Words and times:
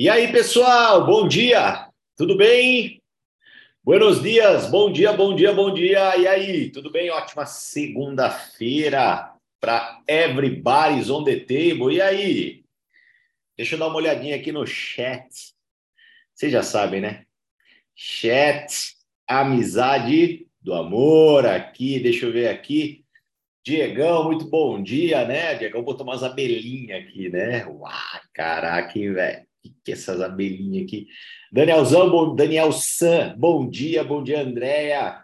E 0.00 0.08
aí, 0.08 0.32
pessoal, 0.32 1.04
bom 1.04 1.28
dia, 1.28 1.86
tudo 2.16 2.34
bem? 2.34 3.02
Buenos 3.84 4.22
dias, 4.22 4.70
bom 4.70 4.90
dia, 4.90 5.12
bom 5.12 5.36
dia, 5.36 5.52
bom 5.52 5.74
dia. 5.74 6.16
E 6.16 6.26
aí, 6.26 6.70
tudo 6.70 6.90
bem? 6.90 7.10
Ótima 7.10 7.44
segunda-feira 7.44 9.30
para 9.60 10.00
everybody's 10.08 11.10
on 11.10 11.22
the 11.22 11.38
table. 11.40 11.94
E 11.94 12.00
aí? 12.00 12.64
Deixa 13.54 13.74
eu 13.74 13.78
dar 13.78 13.88
uma 13.88 13.96
olhadinha 13.96 14.36
aqui 14.36 14.50
no 14.50 14.66
chat. 14.66 15.52
Vocês 16.34 16.50
já 16.50 16.62
sabem, 16.62 17.02
né? 17.02 17.26
Chat, 17.94 18.96
amizade 19.28 20.46
do 20.62 20.72
amor 20.72 21.44
aqui. 21.44 22.00
Deixa 22.00 22.24
eu 22.24 22.32
ver 22.32 22.48
aqui. 22.48 23.04
Diegão, 23.62 24.24
muito 24.24 24.48
bom 24.48 24.82
dia, 24.82 25.26
né? 25.26 25.56
Diegão 25.56 25.82
botou 25.82 26.06
umas 26.06 26.22
abelhinhas 26.22 27.04
aqui, 27.04 27.28
né? 27.28 27.66
Uau, 27.66 27.92
caraca, 28.32 28.98
velho 28.98 29.49
que, 29.62 29.92
essas 29.92 30.20
abelhinhas 30.20 30.84
aqui? 30.84 31.06
Danielzão, 31.52 32.10
bom, 32.10 32.34
Daniel 32.34 32.72
San, 32.72 33.34
bom 33.36 33.68
dia, 33.68 34.02
bom 34.04 34.22
dia, 34.22 34.42
Andréia. 34.42 35.22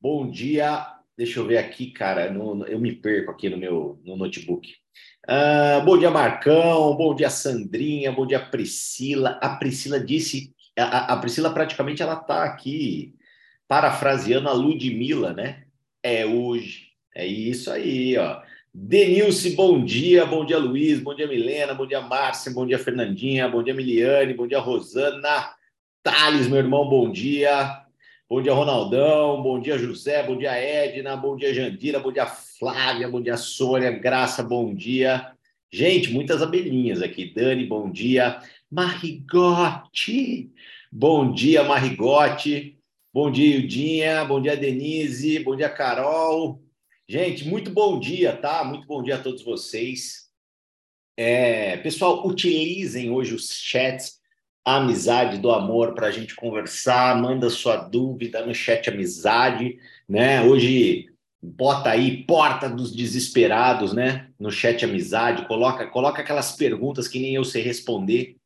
Bom 0.00 0.30
dia. 0.30 0.86
Deixa 1.16 1.38
eu 1.38 1.46
ver 1.46 1.58
aqui, 1.58 1.90
cara, 1.90 2.32
no, 2.32 2.64
eu 2.66 2.80
me 2.80 2.92
perco 2.92 3.30
aqui 3.30 3.50
no 3.50 3.58
meu 3.58 4.00
no 4.04 4.16
notebook. 4.16 4.72
Uh, 5.28 5.84
bom 5.84 5.98
dia, 5.98 6.10
Marcão. 6.10 6.96
Bom 6.96 7.14
dia, 7.14 7.28
Sandrinha. 7.28 8.10
Bom 8.10 8.26
dia, 8.26 8.40
Priscila. 8.40 9.38
A 9.42 9.56
Priscila 9.56 10.00
disse, 10.00 10.54
a, 10.78 11.12
a 11.12 11.16
Priscila 11.18 11.52
praticamente 11.52 12.02
ela 12.02 12.16
tá 12.16 12.44
aqui 12.44 13.14
parafraseando 13.68 14.48
a 14.48 14.52
Ludmilla, 14.52 15.32
né? 15.32 15.64
É 16.02 16.24
hoje. 16.24 16.88
É 17.14 17.26
isso 17.26 17.70
aí, 17.70 18.16
ó. 18.16 18.42
Denilce, 18.72 19.50
bom 19.56 19.84
dia. 19.84 20.24
Bom 20.24 20.44
dia, 20.44 20.56
Luiz. 20.58 21.00
Bom 21.00 21.14
dia, 21.14 21.26
Milena. 21.26 21.74
Bom 21.74 21.86
dia, 21.86 22.00
Márcia. 22.00 22.52
Bom 22.52 22.64
dia, 22.64 22.78
Fernandinha. 22.78 23.48
Bom 23.48 23.62
dia, 23.62 23.74
Miliane. 23.74 24.32
Bom 24.32 24.46
dia, 24.46 24.60
Rosana. 24.60 25.52
Thales, 26.02 26.46
meu 26.46 26.58
irmão, 26.58 26.88
bom 26.88 27.10
dia. 27.10 27.82
Bom 28.28 28.40
dia, 28.40 28.52
Ronaldão. 28.52 29.42
Bom 29.42 29.60
dia, 29.60 29.76
José. 29.76 30.22
Bom 30.22 30.38
dia, 30.38 30.52
Edna. 30.52 31.16
Bom 31.16 31.36
dia, 31.36 31.52
Jandira. 31.52 31.98
Bom 31.98 32.12
dia, 32.12 32.26
Flávia. 32.26 33.08
Bom 33.08 33.20
dia, 33.20 33.36
Sônia. 33.36 33.90
Graça, 33.90 34.42
bom 34.42 34.72
dia. 34.72 35.32
Gente, 35.72 36.12
muitas 36.12 36.40
abelhinhas 36.40 37.02
aqui. 37.02 37.32
Dani, 37.34 37.66
bom 37.66 37.90
dia. 37.90 38.40
Marigote. 38.70 40.52
Bom 40.92 41.32
dia, 41.32 41.64
Marigote. 41.64 42.78
Bom 43.12 43.32
dia, 43.32 43.56
Ildinha. 43.56 44.24
Bom 44.24 44.40
dia, 44.40 44.56
Denise. 44.56 45.40
Bom 45.40 45.56
dia, 45.56 45.68
Carol. 45.68 46.62
Gente, 47.10 47.48
muito 47.48 47.72
bom 47.72 47.98
dia, 47.98 48.36
tá? 48.36 48.62
Muito 48.62 48.86
bom 48.86 49.02
dia 49.02 49.16
a 49.16 49.20
todos 49.20 49.42
vocês. 49.42 50.30
É, 51.16 51.76
pessoal, 51.78 52.24
utilizem 52.24 53.10
hoje 53.10 53.34
os 53.34 53.50
chats 53.52 54.20
Amizade 54.64 55.38
do 55.38 55.50
Amor 55.50 55.92
para 55.92 56.06
a 56.06 56.12
gente 56.12 56.36
conversar. 56.36 57.20
Manda 57.20 57.50
sua 57.50 57.78
dúvida 57.78 58.46
no 58.46 58.54
chat 58.54 58.88
Amizade, 58.88 59.76
né? 60.08 60.40
Hoje 60.42 61.06
bota 61.42 61.90
aí 61.90 62.22
Porta 62.22 62.68
dos 62.70 62.94
Desesperados, 62.94 63.92
né? 63.92 64.30
No 64.38 64.52
chat 64.52 64.84
Amizade, 64.84 65.48
coloca, 65.48 65.88
coloca 65.88 66.22
aquelas 66.22 66.52
perguntas 66.52 67.08
que 67.08 67.18
nem 67.18 67.34
eu 67.34 67.42
sei 67.42 67.60
responder 67.60 68.36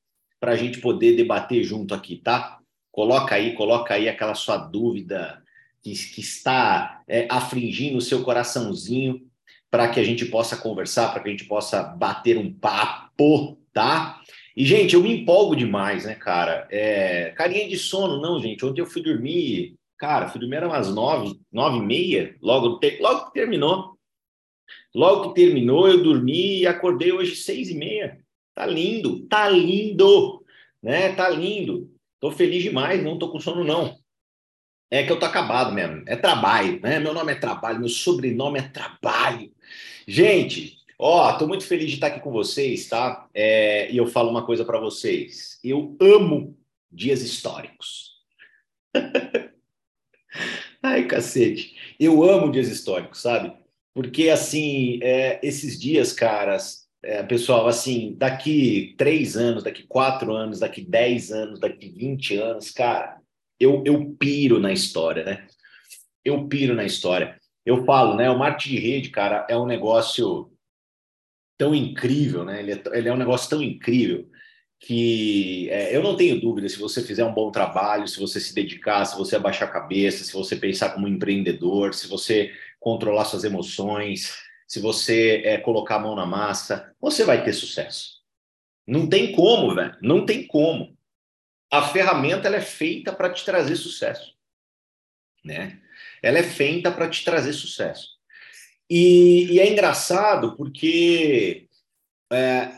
para 0.40 0.52
a 0.52 0.56
gente 0.56 0.80
poder 0.80 1.14
debater 1.16 1.62
junto 1.64 1.94
aqui, 1.94 2.16
tá? 2.16 2.58
Coloca 2.90 3.34
aí, 3.34 3.52
coloca 3.52 3.92
aí 3.92 4.08
aquela 4.08 4.34
sua 4.34 4.56
dúvida 4.56 5.43
que, 5.84 5.92
que 5.92 6.20
está 6.22 7.02
é, 7.06 7.28
afligindo 7.30 7.98
o 7.98 8.00
seu 8.00 8.22
coraçãozinho 8.24 9.20
para 9.70 9.88
que 9.88 10.00
a 10.00 10.04
gente 10.04 10.24
possa 10.24 10.56
conversar, 10.56 11.12
para 11.12 11.22
que 11.22 11.28
a 11.28 11.32
gente 11.32 11.44
possa 11.44 11.82
bater 11.82 12.38
um 12.38 12.52
papo, 12.52 13.58
tá? 13.72 14.20
E, 14.56 14.64
gente, 14.64 14.94
eu 14.94 15.02
me 15.02 15.12
empolgo 15.12 15.54
demais, 15.54 16.06
né, 16.06 16.14
cara? 16.14 16.66
É, 16.70 17.32
carinha 17.36 17.68
de 17.68 17.76
sono, 17.76 18.20
não, 18.20 18.40
gente. 18.40 18.64
Ontem 18.64 18.80
eu 18.80 18.86
fui 18.86 19.02
dormir, 19.02 19.74
cara, 19.98 20.28
fui 20.28 20.40
dormir 20.40 20.56
era 20.56 20.68
umas 20.68 20.94
nove, 20.94 21.38
nove 21.52 21.78
e 21.78 21.82
meia, 21.82 22.36
logo, 22.40 22.80
logo 23.00 23.26
que 23.26 23.34
terminou. 23.34 23.94
Logo 24.94 25.28
que 25.28 25.42
terminou, 25.42 25.88
eu 25.88 26.02
dormi 26.02 26.60
e 26.60 26.66
acordei 26.66 27.12
hoje 27.12 27.36
seis 27.36 27.68
e 27.68 27.74
meia. 27.74 28.18
Tá 28.54 28.64
lindo, 28.64 29.26
tá 29.26 29.48
lindo, 29.48 30.42
né? 30.80 31.12
Tá 31.14 31.28
lindo. 31.28 31.90
Tô 32.20 32.30
feliz 32.30 32.62
demais, 32.62 33.02
não 33.02 33.18
tô 33.18 33.28
com 33.28 33.40
sono, 33.40 33.64
não. 33.64 33.98
É 34.94 35.02
que 35.02 35.10
eu 35.10 35.18
tô 35.18 35.26
acabado 35.26 35.72
mesmo. 35.72 36.04
É 36.06 36.14
trabalho, 36.14 36.80
né? 36.80 37.00
Meu 37.00 37.12
nome 37.12 37.32
é 37.32 37.34
trabalho, 37.34 37.80
meu 37.80 37.88
sobrenome 37.88 38.60
é 38.60 38.62
trabalho. 38.62 39.52
Gente, 40.06 40.78
ó, 40.96 41.32
tô 41.32 41.48
muito 41.48 41.66
feliz 41.66 41.88
de 41.88 41.94
estar 41.94 42.06
aqui 42.06 42.20
com 42.20 42.30
vocês, 42.30 42.88
tá? 42.88 43.28
É, 43.34 43.90
e 43.90 43.96
eu 43.96 44.06
falo 44.06 44.30
uma 44.30 44.46
coisa 44.46 44.64
para 44.64 44.78
vocês. 44.78 45.58
Eu 45.64 45.96
amo 46.00 46.56
dias 46.92 47.22
históricos. 47.22 48.12
Ai, 50.80 51.08
cacete. 51.08 51.74
Eu 51.98 52.22
amo 52.22 52.52
dias 52.52 52.68
históricos, 52.68 53.20
sabe? 53.20 53.52
Porque, 53.92 54.28
assim, 54.28 55.00
é, 55.02 55.40
esses 55.42 55.76
dias, 55.76 56.12
caras, 56.12 56.86
é, 57.02 57.20
pessoal, 57.24 57.66
assim, 57.66 58.14
daqui 58.16 58.94
três 58.96 59.36
anos, 59.36 59.64
daqui 59.64 59.82
quatro 59.82 60.32
anos, 60.32 60.60
daqui 60.60 60.82
dez 60.82 61.32
anos, 61.32 61.58
daqui 61.58 61.88
vinte 61.88 62.36
anos, 62.36 62.70
cara, 62.70 63.23
eu, 63.64 63.82
eu 63.84 64.14
piro 64.18 64.60
na 64.60 64.72
história, 64.72 65.24
né? 65.24 65.46
Eu 66.24 66.46
piro 66.46 66.74
na 66.74 66.84
história. 66.84 67.38
Eu 67.64 67.84
falo, 67.84 68.14
né? 68.14 68.30
O 68.30 68.38
marketing 68.38 68.70
de 68.70 68.78
rede, 68.78 69.10
cara, 69.10 69.46
é 69.48 69.56
um 69.56 69.66
negócio 69.66 70.52
tão 71.58 71.74
incrível, 71.74 72.44
né? 72.44 72.60
Ele 72.60 72.72
é, 72.72 72.82
ele 72.92 73.08
é 73.08 73.12
um 73.12 73.16
negócio 73.16 73.48
tão 73.48 73.62
incrível 73.62 74.28
que 74.80 75.68
é, 75.70 75.96
eu 75.96 76.02
não 76.02 76.14
tenho 76.14 76.38
dúvida 76.38 76.68
se 76.68 76.78
você 76.78 77.02
fizer 77.02 77.24
um 77.24 77.32
bom 77.32 77.50
trabalho, 77.50 78.06
se 78.06 78.20
você 78.20 78.38
se 78.38 78.54
dedicar, 78.54 79.04
se 79.06 79.16
você 79.16 79.36
abaixar 79.36 79.68
a 79.68 79.72
cabeça, 79.72 80.24
se 80.24 80.32
você 80.32 80.56
pensar 80.56 80.90
como 80.90 81.08
empreendedor, 81.08 81.94
se 81.94 82.06
você 82.06 82.52
controlar 82.78 83.24
suas 83.24 83.44
emoções, 83.44 84.36
se 84.68 84.80
você 84.80 85.40
é, 85.44 85.56
colocar 85.56 85.96
a 85.96 86.00
mão 86.00 86.14
na 86.14 86.26
massa, 86.26 86.92
você 87.00 87.24
vai 87.24 87.42
ter 87.42 87.54
sucesso. 87.54 88.22
Não 88.86 89.08
tem 89.08 89.32
como, 89.32 89.74
velho. 89.74 89.96
Não 90.02 90.26
tem 90.26 90.46
como 90.46 90.93
a 91.70 91.82
ferramenta 91.82 92.46
ela 92.46 92.56
é 92.56 92.60
feita 92.60 93.12
para 93.12 93.32
te 93.32 93.44
trazer 93.44 93.76
sucesso, 93.76 94.34
né? 95.44 95.80
Ela 96.22 96.38
é 96.38 96.42
feita 96.42 96.90
para 96.90 97.08
te 97.08 97.24
trazer 97.24 97.52
sucesso. 97.52 98.14
E, 98.88 99.52
e 99.52 99.60
é 99.60 99.70
engraçado 99.70 100.56
porque 100.56 101.68
é, 102.32 102.70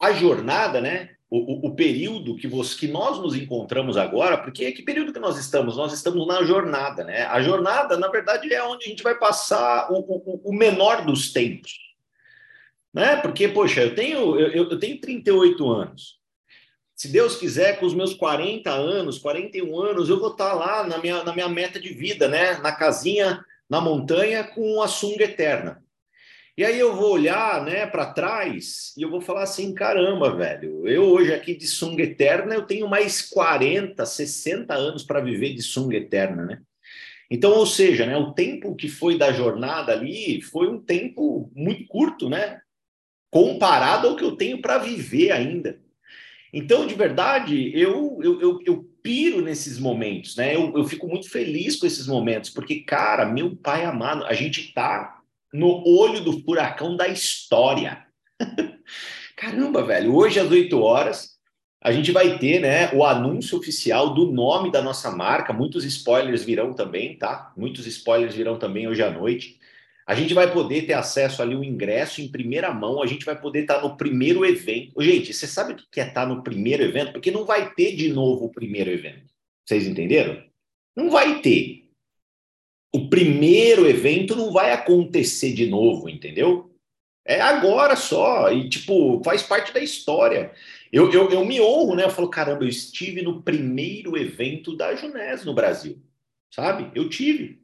a 0.00 0.12
jornada, 0.12 0.80
né? 0.80 1.10
O, 1.28 1.38
o, 1.38 1.66
o, 1.68 1.74
período 1.74 2.36
que, 2.36 2.46
você, 2.46 2.76
que 2.78 2.88
nós 2.88 3.18
nos 3.18 3.34
encontramos 3.34 3.96
agora, 3.96 4.36
porque 4.36 4.70
que 4.72 4.82
período 4.82 5.14
que 5.14 5.18
nós 5.18 5.38
estamos? 5.38 5.78
Nós 5.78 5.90
estamos 5.94 6.26
na 6.26 6.42
jornada, 6.44 7.04
né? 7.04 7.22
A 7.22 7.40
jornada, 7.40 7.96
na 7.96 8.08
verdade, 8.08 8.52
é 8.52 8.62
onde 8.62 8.84
a 8.84 8.88
gente 8.88 9.02
vai 9.02 9.18
passar 9.18 9.90
o, 9.90 9.98
o, 9.98 10.50
o 10.50 10.52
menor 10.54 11.06
dos 11.06 11.32
tempos, 11.32 11.72
né? 12.92 13.16
Porque, 13.16 13.48
poxa, 13.48 13.80
eu 13.80 13.94
tenho, 13.94 14.38
eu, 14.38 14.70
eu 14.70 14.78
tenho 14.78 15.00
38 15.00 15.70
anos 15.70 16.21
se 17.02 17.08
Deus 17.08 17.34
quiser, 17.34 17.80
com 17.80 17.86
os 17.86 17.94
meus 17.94 18.14
40 18.14 18.70
anos, 18.70 19.18
41 19.18 19.76
anos, 19.76 20.08
eu 20.08 20.20
vou 20.20 20.30
estar 20.30 20.52
lá 20.52 20.86
na 20.86 20.98
minha, 20.98 21.24
na 21.24 21.34
minha 21.34 21.48
meta 21.48 21.80
de 21.80 21.92
vida, 21.92 22.28
né? 22.28 22.58
Na 22.58 22.70
casinha, 22.70 23.44
na 23.68 23.80
montanha, 23.80 24.44
com 24.44 24.80
a 24.80 24.86
sunga 24.86 25.24
eterna. 25.24 25.82
E 26.56 26.64
aí 26.64 26.78
eu 26.78 26.94
vou 26.94 27.14
olhar, 27.14 27.64
né, 27.64 27.88
para 27.88 28.12
trás 28.12 28.94
e 28.96 29.02
eu 29.02 29.10
vou 29.10 29.20
falar 29.20 29.42
assim, 29.42 29.74
caramba, 29.74 30.36
velho, 30.36 30.86
eu 30.86 31.02
hoje 31.02 31.34
aqui 31.34 31.56
de 31.56 31.66
sunga 31.66 32.04
eterna, 32.04 32.54
eu 32.54 32.62
tenho 32.62 32.86
mais 32.86 33.20
40, 33.20 34.06
60 34.06 34.72
anos 34.72 35.02
para 35.02 35.20
viver 35.20 35.54
de 35.54 35.62
sunga 35.62 35.96
eterna, 35.96 36.44
né? 36.44 36.62
Então, 37.28 37.50
ou 37.50 37.66
seja, 37.66 38.06
né, 38.06 38.16
o 38.16 38.32
tempo 38.32 38.76
que 38.76 38.88
foi 38.88 39.18
da 39.18 39.32
jornada 39.32 39.90
ali 39.90 40.40
foi 40.40 40.68
um 40.68 40.78
tempo 40.78 41.50
muito 41.52 41.84
curto, 41.88 42.28
né? 42.28 42.60
Comparado 43.28 44.06
ao 44.06 44.14
que 44.14 44.22
eu 44.22 44.36
tenho 44.36 44.62
para 44.62 44.78
viver 44.78 45.32
ainda. 45.32 45.81
Então, 46.52 46.86
de 46.86 46.94
verdade, 46.94 47.72
eu, 47.74 48.18
eu, 48.22 48.40
eu, 48.40 48.58
eu 48.66 48.84
piro 49.02 49.40
nesses 49.40 49.78
momentos, 49.78 50.36
né? 50.36 50.54
Eu, 50.54 50.76
eu 50.76 50.84
fico 50.84 51.08
muito 51.08 51.30
feliz 51.30 51.76
com 51.76 51.86
esses 51.86 52.06
momentos, 52.06 52.50
porque, 52.50 52.80
cara, 52.80 53.24
meu 53.24 53.56
pai 53.56 53.84
amado, 53.84 54.24
a 54.26 54.34
gente 54.34 54.72
tá 54.72 55.20
no 55.52 55.82
olho 55.86 56.20
do 56.20 56.40
furacão 56.42 56.96
da 56.96 57.08
história. 57.08 58.06
Caramba, 59.36 59.82
velho, 59.82 60.14
hoje 60.14 60.38
às 60.38 60.50
8 60.50 60.78
horas 60.78 61.32
a 61.84 61.90
gente 61.90 62.12
vai 62.12 62.38
ter, 62.38 62.60
né, 62.60 62.92
o 62.92 63.04
anúncio 63.04 63.58
oficial 63.58 64.14
do 64.14 64.30
nome 64.30 64.70
da 64.70 64.80
nossa 64.80 65.10
marca. 65.10 65.52
Muitos 65.52 65.84
spoilers 65.84 66.44
virão 66.44 66.72
também, 66.72 67.18
tá? 67.18 67.52
Muitos 67.56 67.88
spoilers 67.88 68.36
virão 68.36 68.56
também 68.56 68.86
hoje 68.86 69.02
à 69.02 69.10
noite. 69.10 69.58
A 70.06 70.14
gente 70.14 70.34
vai 70.34 70.52
poder 70.52 70.82
ter 70.82 70.94
acesso 70.94 71.42
ali 71.42 71.54
o 71.54 71.62
ingresso 71.62 72.20
em 72.20 72.28
primeira 72.28 72.72
mão, 72.72 73.02
a 73.02 73.06
gente 73.06 73.24
vai 73.24 73.40
poder 73.40 73.60
estar 73.60 73.80
no 73.82 73.96
primeiro 73.96 74.44
evento. 74.44 75.00
Gente, 75.00 75.32
você 75.32 75.46
sabe 75.46 75.74
o 75.74 75.76
que 75.76 76.00
é 76.00 76.08
estar 76.08 76.26
no 76.26 76.42
primeiro 76.42 76.82
evento? 76.82 77.12
Porque 77.12 77.30
não 77.30 77.44
vai 77.44 77.72
ter 77.74 77.94
de 77.94 78.12
novo 78.12 78.46
o 78.46 78.52
primeiro 78.52 78.90
evento. 78.90 79.32
Vocês 79.64 79.86
entenderam? 79.86 80.42
Não 80.96 81.08
vai 81.08 81.40
ter. 81.40 81.88
O 82.92 83.08
primeiro 83.08 83.86
evento 83.86 84.36
não 84.36 84.52
vai 84.52 84.72
acontecer 84.72 85.52
de 85.54 85.66
novo, 85.66 86.08
entendeu? 86.08 86.74
É 87.24 87.40
agora 87.40 87.94
só. 87.94 88.52
E, 88.52 88.68
tipo, 88.68 89.22
faz 89.24 89.42
parte 89.42 89.72
da 89.72 89.80
história. 89.80 90.52
Eu, 90.92 91.10
eu, 91.12 91.30
eu 91.30 91.44
me 91.44 91.60
honro, 91.60 91.94
né? 91.94 92.04
Eu 92.04 92.10
falo, 92.10 92.28
caramba, 92.28 92.64
eu 92.64 92.68
estive 92.68 93.22
no 93.22 93.42
primeiro 93.42 94.18
evento 94.18 94.76
da 94.76 94.94
Junés 94.94 95.44
no 95.44 95.54
Brasil, 95.54 96.02
sabe? 96.50 96.90
Eu 96.94 97.08
tive. 97.08 97.61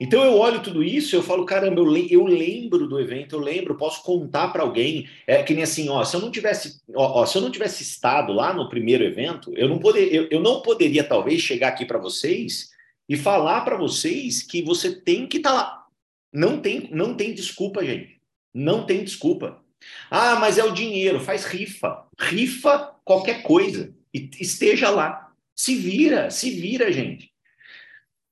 Então 0.00 0.22
eu 0.22 0.36
olho 0.36 0.62
tudo 0.62 0.82
isso 0.82 1.16
eu 1.16 1.22
falo, 1.22 1.44
caramba, 1.44 1.80
eu, 1.80 1.96
eu 2.08 2.24
lembro 2.24 2.86
do 2.86 3.00
evento, 3.00 3.34
eu 3.34 3.40
lembro, 3.40 3.76
posso 3.76 4.02
contar 4.02 4.48
para 4.48 4.62
alguém. 4.62 5.08
É 5.26 5.42
que 5.42 5.54
nem 5.54 5.64
assim, 5.64 5.88
ó, 5.88 6.04
se 6.04 6.14
eu 6.14 6.20
não 6.20 6.30
tivesse, 6.30 6.80
ó, 6.94 7.22
ó, 7.22 7.26
se 7.26 7.36
eu 7.36 7.42
não 7.42 7.50
tivesse 7.50 7.82
estado 7.82 8.32
lá 8.32 8.52
no 8.52 8.68
primeiro 8.68 9.02
evento, 9.02 9.52
eu 9.56 9.68
não 9.68 9.78
poder, 9.78 10.14
eu, 10.14 10.28
eu 10.30 10.40
não 10.40 10.62
poderia 10.62 11.02
talvez 11.02 11.40
chegar 11.40 11.68
aqui 11.68 11.84
para 11.84 11.98
vocês 11.98 12.70
e 13.08 13.16
falar 13.16 13.62
para 13.62 13.76
vocês 13.76 14.42
que 14.42 14.62
você 14.62 14.94
tem 14.94 15.26
que 15.26 15.38
estar 15.38 15.50
tá 15.50 15.56
lá. 15.56 15.86
Não 16.32 16.60
tem, 16.60 16.88
não 16.92 17.14
tem 17.14 17.34
desculpa, 17.34 17.84
gente. 17.84 18.20
Não 18.54 18.84
tem 18.84 19.02
desculpa. 19.02 19.62
Ah, 20.10 20.36
mas 20.36 20.58
é 20.58 20.64
o 20.64 20.72
dinheiro, 20.72 21.20
faz 21.20 21.44
rifa. 21.44 22.06
Rifa 22.18 22.94
qualquer 23.04 23.42
coisa. 23.42 23.94
E 24.12 24.30
esteja 24.40 24.90
lá. 24.90 25.32
Se 25.56 25.74
vira, 25.74 26.30
se 26.30 26.50
vira, 26.50 26.92
gente. 26.92 27.32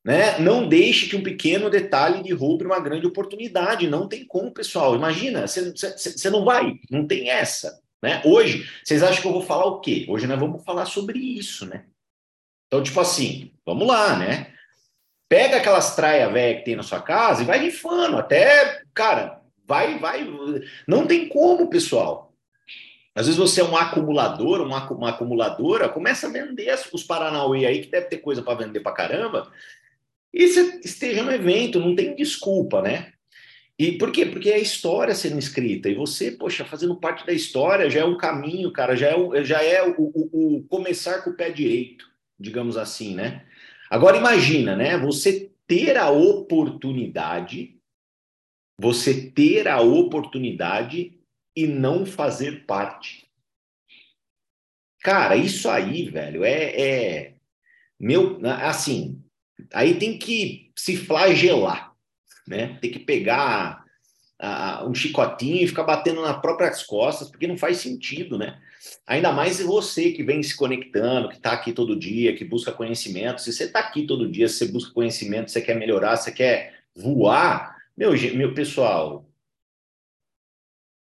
Né? 0.06 0.38
Não 0.38 0.68
deixe 0.68 1.08
que 1.08 1.16
um 1.16 1.22
pequeno 1.22 1.68
detalhe 1.68 2.22
derrube 2.22 2.64
uma 2.64 2.78
grande 2.78 3.08
oportunidade. 3.08 3.88
Não 3.88 4.06
tem 4.06 4.24
como, 4.24 4.52
pessoal. 4.52 4.94
Imagina, 4.94 5.48
você 5.48 6.30
não 6.30 6.44
vai, 6.44 6.78
não 6.88 7.04
tem 7.04 7.28
essa. 7.28 7.82
Né? 8.00 8.22
Hoje, 8.24 8.70
vocês 8.84 9.02
acham 9.02 9.20
que 9.20 9.26
eu 9.26 9.32
vou 9.32 9.42
falar 9.42 9.66
o 9.66 9.80
quê? 9.80 10.06
Hoje 10.08 10.28
nós 10.28 10.38
vamos 10.38 10.62
falar 10.62 10.86
sobre 10.86 11.18
isso, 11.18 11.66
né? 11.66 11.86
Então, 12.68 12.84
tipo 12.84 13.00
assim, 13.00 13.50
vamos 13.66 13.88
lá, 13.88 14.16
né? 14.16 14.52
Pega 15.28 15.56
aquelas 15.56 15.96
traias 15.96 16.32
velhas 16.32 16.60
que 16.60 16.66
tem 16.66 16.76
na 16.76 16.84
sua 16.84 17.02
casa 17.02 17.42
e 17.42 17.46
vai 17.46 17.58
rifando. 17.58 18.16
Até, 18.16 18.82
cara, 18.94 19.40
vai, 19.66 19.98
vai. 19.98 20.24
Não 20.86 21.04
tem 21.04 21.28
como, 21.28 21.68
pessoal. 21.68 22.32
Às 23.12 23.26
vezes 23.26 23.38
você 23.38 23.60
é 23.60 23.64
um 23.64 23.76
acumulador, 23.76 24.60
uma, 24.60 24.88
uma 24.88 25.08
acumuladora, 25.08 25.88
começa 25.88 26.28
a 26.28 26.30
vender 26.30 26.72
os 26.92 27.02
Paranauê 27.02 27.66
aí, 27.66 27.80
que 27.80 27.90
deve 27.90 28.06
ter 28.06 28.18
coisa 28.18 28.40
para 28.40 28.64
vender 28.64 28.80
para 28.80 28.92
caramba, 28.92 29.50
e 30.38 30.48
você 30.48 30.80
esteja 30.84 31.22
no 31.22 31.32
evento, 31.32 31.80
não 31.80 31.96
tem 31.96 32.14
desculpa, 32.14 32.82
né? 32.82 33.10
E 33.78 33.92
por 33.92 34.12
quê? 34.12 34.26
Porque 34.26 34.50
é 34.50 34.56
a 34.56 34.58
história 34.58 35.14
sendo 35.14 35.38
escrita, 35.38 35.88
e 35.88 35.94
você, 35.94 36.30
poxa, 36.30 36.62
fazendo 36.62 36.94
parte 36.94 37.24
da 37.24 37.32
história 37.32 37.88
já 37.88 38.00
é 38.00 38.04
um 38.04 38.18
caminho, 38.18 38.70
cara, 38.70 38.94
já 38.94 39.08
é, 39.08 39.16
o, 39.16 39.42
já 39.42 39.62
é 39.62 39.82
o, 39.82 39.94
o, 39.98 40.56
o 40.56 40.62
começar 40.64 41.22
com 41.22 41.30
o 41.30 41.34
pé 41.34 41.50
direito, 41.50 42.06
digamos 42.38 42.76
assim, 42.76 43.14
né? 43.14 43.46
Agora 43.88 44.18
imagina, 44.18 44.76
né? 44.76 44.98
Você 44.98 45.50
ter 45.66 45.96
a 45.96 46.10
oportunidade, 46.10 47.78
você 48.78 49.30
ter 49.30 49.66
a 49.66 49.80
oportunidade 49.80 51.18
e 51.56 51.66
não 51.66 52.04
fazer 52.04 52.66
parte. 52.66 53.26
Cara, 55.00 55.34
isso 55.34 55.70
aí, 55.70 56.10
velho, 56.10 56.44
é, 56.44 56.80
é 56.80 57.34
meu, 57.98 58.38
assim, 58.44 59.22
Aí 59.72 59.98
tem 59.98 60.18
que 60.18 60.70
se 60.76 60.96
flagelar, 60.96 61.92
né? 62.46 62.78
Tem 62.80 62.90
que 62.90 62.98
pegar 62.98 63.84
um 64.86 64.94
chicotinho 64.94 65.64
e 65.64 65.68
ficar 65.68 65.84
batendo 65.84 66.20
nas 66.20 66.40
próprias 66.40 66.82
costas, 66.82 67.30
porque 67.30 67.46
não 67.46 67.56
faz 67.56 67.78
sentido, 67.78 68.36
né? 68.36 68.60
Ainda 69.06 69.32
mais 69.32 69.60
você 69.60 70.12
que 70.12 70.22
vem 70.22 70.42
se 70.42 70.54
conectando, 70.54 71.28
que 71.28 71.36
está 71.36 71.52
aqui 71.52 71.72
todo 71.72 71.98
dia, 71.98 72.36
que 72.36 72.44
busca 72.44 72.70
conhecimento. 72.70 73.40
Se 73.40 73.52
você 73.52 73.64
está 73.64 73.80
aqui 73.80 74.06
todo 74.06 74.30
dia, 74.30 74.46
você 74.46 74.66
busca 74.68 74.92
conhecimento, 74.92 75.50
você 75.50 75.60
quer 75.62 75.74
melhorar, 75.74 76.16
você 76.16 76.30
quer 76.30 76.84
voar, 76.94 77.76
meu, 77.96 78.12
meu 78.34 78.54
pessoal, 78.54 79.26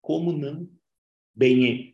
como 0.00 0.32
não? 0.32 0.68
Bem, 1.34 1.94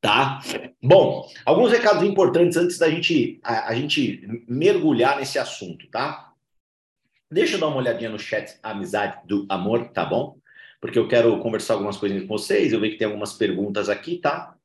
tá? 0.00 0.40
Bom, 0.82 1.28
alguns 1.44 1.72
recados 1.72 2.02
importantes 2.02 2.56
antes 2.56 2.78
da 2.78 2.88
gente 2.88 3.40
a, 3.42 3.68
a, 3.70 3.74
gente 3.74 4.44
mergulhar 4.48 5.18
nesse 5.18 5.38
assunto, 5.38 5.88
tá? 5.88 6.32
Deixa 7.30 7.56
eu 7.56 7.60
dar 7.60 7.68
uma 7.68 7.78
olhadinha 7.78 8.10
no 8.10 8.18
chat 8.18 8.58
Amizade 8.62 9.26
do 9.26 9.46
Amor, 9.48 9.88
tá 9.88 10.04
bom? 10.04 10.38
Porque 10.80 10.98
eu 10.98 11.08
quero 11.08 11.38
conversar 11.40 11.74
algumas 11.74 11.96
coisinhas 11.96 12.24
com 12.24 12.38
vocês. 12.38 12.72
Eu 12.72 12.80
vi 12.80 12.90
que 12.90 12.98
tem 12.98 13.06
algumas 13.06 13.32
perguntas 13.32 13.88
aqui, 13.88 14.18
tá? 14.18 14.56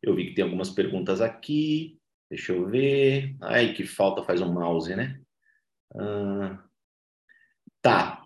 Eu 0.00 0.14
vi 0.14 0.26
que 0.26 0.34
tem 0.34 0.44
algumas 0.44 0.70
perguntas 0.70 1.20
aqui. 1.20 1.98
Deixa 2.30 2.52
eu 2.52 2.66
ver. 2.66 3.34
Ai, 3.40 3.72
que 3.72 3.84
falta 3.84 4.22
faz 4.22 4.40
um 4.40 4.52
mouse, 4.52 4.94
né? 4.94 5.20
Ah, 5.96 6.62
tá. 7.82 8.24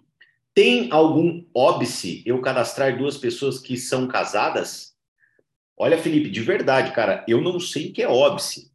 Tem 0.52 0.90
algum 0.92 1.46
óbice 1.54 2.22
eu 2.26 2.40
cadastrar 2.42 2.98
duas 2.98 3.16
pessoas 3.16 3.58
que 3.58 3.76
são 3.76 4.06
casadas? 4.06 4.89
Olha, 5.82 5.96
Felipe, 5.96 6.28
de 6.28 6.42
verdade, 6.42 6.92
cara, 6.92 7.24
eu 7.26 7.40
não 7.40 7.58
sei 7.58 7.88
o 7.88 7.92
que 7.94 8.02
é 8.02 8.06
óbice, 8.06 8.70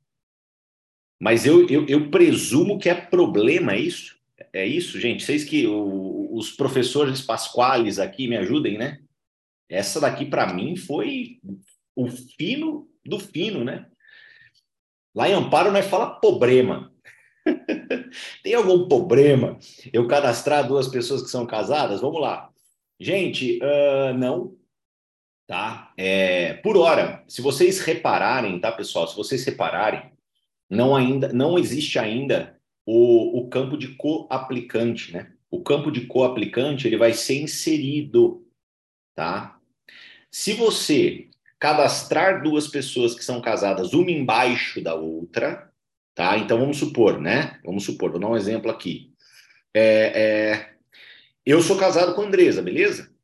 mas 1.21 1.45
eu, 1.45 1.69
eu, 1.69 1.85
eu 1.85 2.09
presumo 2.09 2.79
que 2.79 2.89
é 2.89 2.95
problema, 2.95 3.73
é 3.73 3.79
isso? 3.79 4.17
É 4.51 4.65
isso, 4.65 4.99
gente? 4.99 5.23
Vocês 5.23 5.43
que 5.43 5.67
o, 5.67 6.35
os 6.35 6.49
professores 6.49 7.21
pasquales 7.21 7.99
aqui 7.99 8.27
me 8.27 8.35
ajudem, 8.37 8.79
né? 8.79 9.03
Essa 9.69 10.01
daqui, 10.01 10.25
para 10.25 10.51
mim, 10.51 10.75
foi 10.75 11.39
o 11.95 12.07
fino 12.07 12.89
do 13.05 13.19
fino, 13.19 13.63
né? 13.63 13.85
Lá 15.13 15.29
em 15.29 15.33
Amparo, 15.33 15.71
nós 15.71 15.85
fala 15.85 16.19
problema. 16.19 16.91
Tem 18.41 18.55
algum 18.55 18.87
problema 18.87 19.59
eu 19.93 20.07
cadastrar 20.07 20.67
duas 20.67 20.87
pessoas 20.87 21.21
que 21.21 21.29
são 21.29 21.45
casadas? 21.45 22.01
Vamos 22.01 22.19
lá. 22.19 22.49
Gente, 22.99 23.59
uh, 23.61 24.17
não, 24.17 24.57
tá? 25.47 25.93
É, 25.97 26.53
por 26.55 26.77
hora, 26.77 27.23
se 27.27 27.41
vocês 27.41 27.79
repararem, 27.79 28.59
tá, 28.59 28.71
pessoal? 28.71 29.07
Se 29.07 29.15
vocês 29.15 29.43
repararem, 29.45 30.11
não 30.69 30.95
ainda 30.95 31.31
não 31.31 31.57
existe 31.57 31.99
ainda 31.99 32.59
o, 32.85 33.39
o 33.39 33.49
campo 33.49 33.77
de 33.77 33.89
co-aplicante, 33.95 35.13
né? 35.13 35.31
O 35.49 35.61
campo 35.61 35.91
de 35.91 36.01
co-aplicante 36.07 36.87
ele 36.87 36.97
vai 36.97 37.13
ser 37.13 37.41
inserido, 37.41 38.45
tá? 39.15 39.59
Se 40.31 40.53
você 40.53 41.29
cadastrar 41.59 42.43
duas 42.43 42.67
pessoas 42.67 43.15
que 43.15 43.23
são 43.23 43.41
casadas, 43.41 43.93
uma 43.93 44.11
embaixo 44.11 44.81
da 44.81 44.93
outra, 44.93 45.71
tá? 46.13 46.37
Então 46.37 46.59
vamos 46.59 46.77
supor, 46.77 47.19
né? 47.19 47.59
Vamos 47.63 47.85
supor, 47.85 48.11
vou 48.11 48.19
dar 48.19 48.27
um 48.27 48.35
exemplo 48.35 48.69
aqui. 48.69 49.13
É, 49.73 49.81
é, 49.81 50.73
eu 51.45 51.61
sou 51.61 51.77
casado 51.77 52.13
com 52.15 52.21
a 52.21 52.25
Andresa, 52.25 52.61
beleza? 52.61 53.14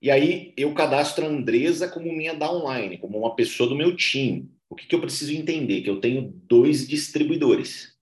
E 0.00 0.10
aí 0.10 0.52
eu 0.56 0.74
cadastro 0.74 1.24
a 1.24 1.28
Andresa 1.28 1.88
como 1.88 2.12
minha 2.12 2.34
downline, 2.34 2.98
como 2.98 3.18
uma 3.18 3.34
pessoa 3.34 3.68
do 3.68 3.74
meu 3.74 3.96
time. 3.96 4.50
O 4.68 4.74
que, 4.74 4.86
que 4.86 4.94
eu 4.94 5.00
preciso 5.00 5.32
entender? 5.32 5.82
Que 5.82 5.90
eu 5.90 6.00
tenho 6.00 6.32
dois 6.44 6.86
distribuidores, 6.86 7.96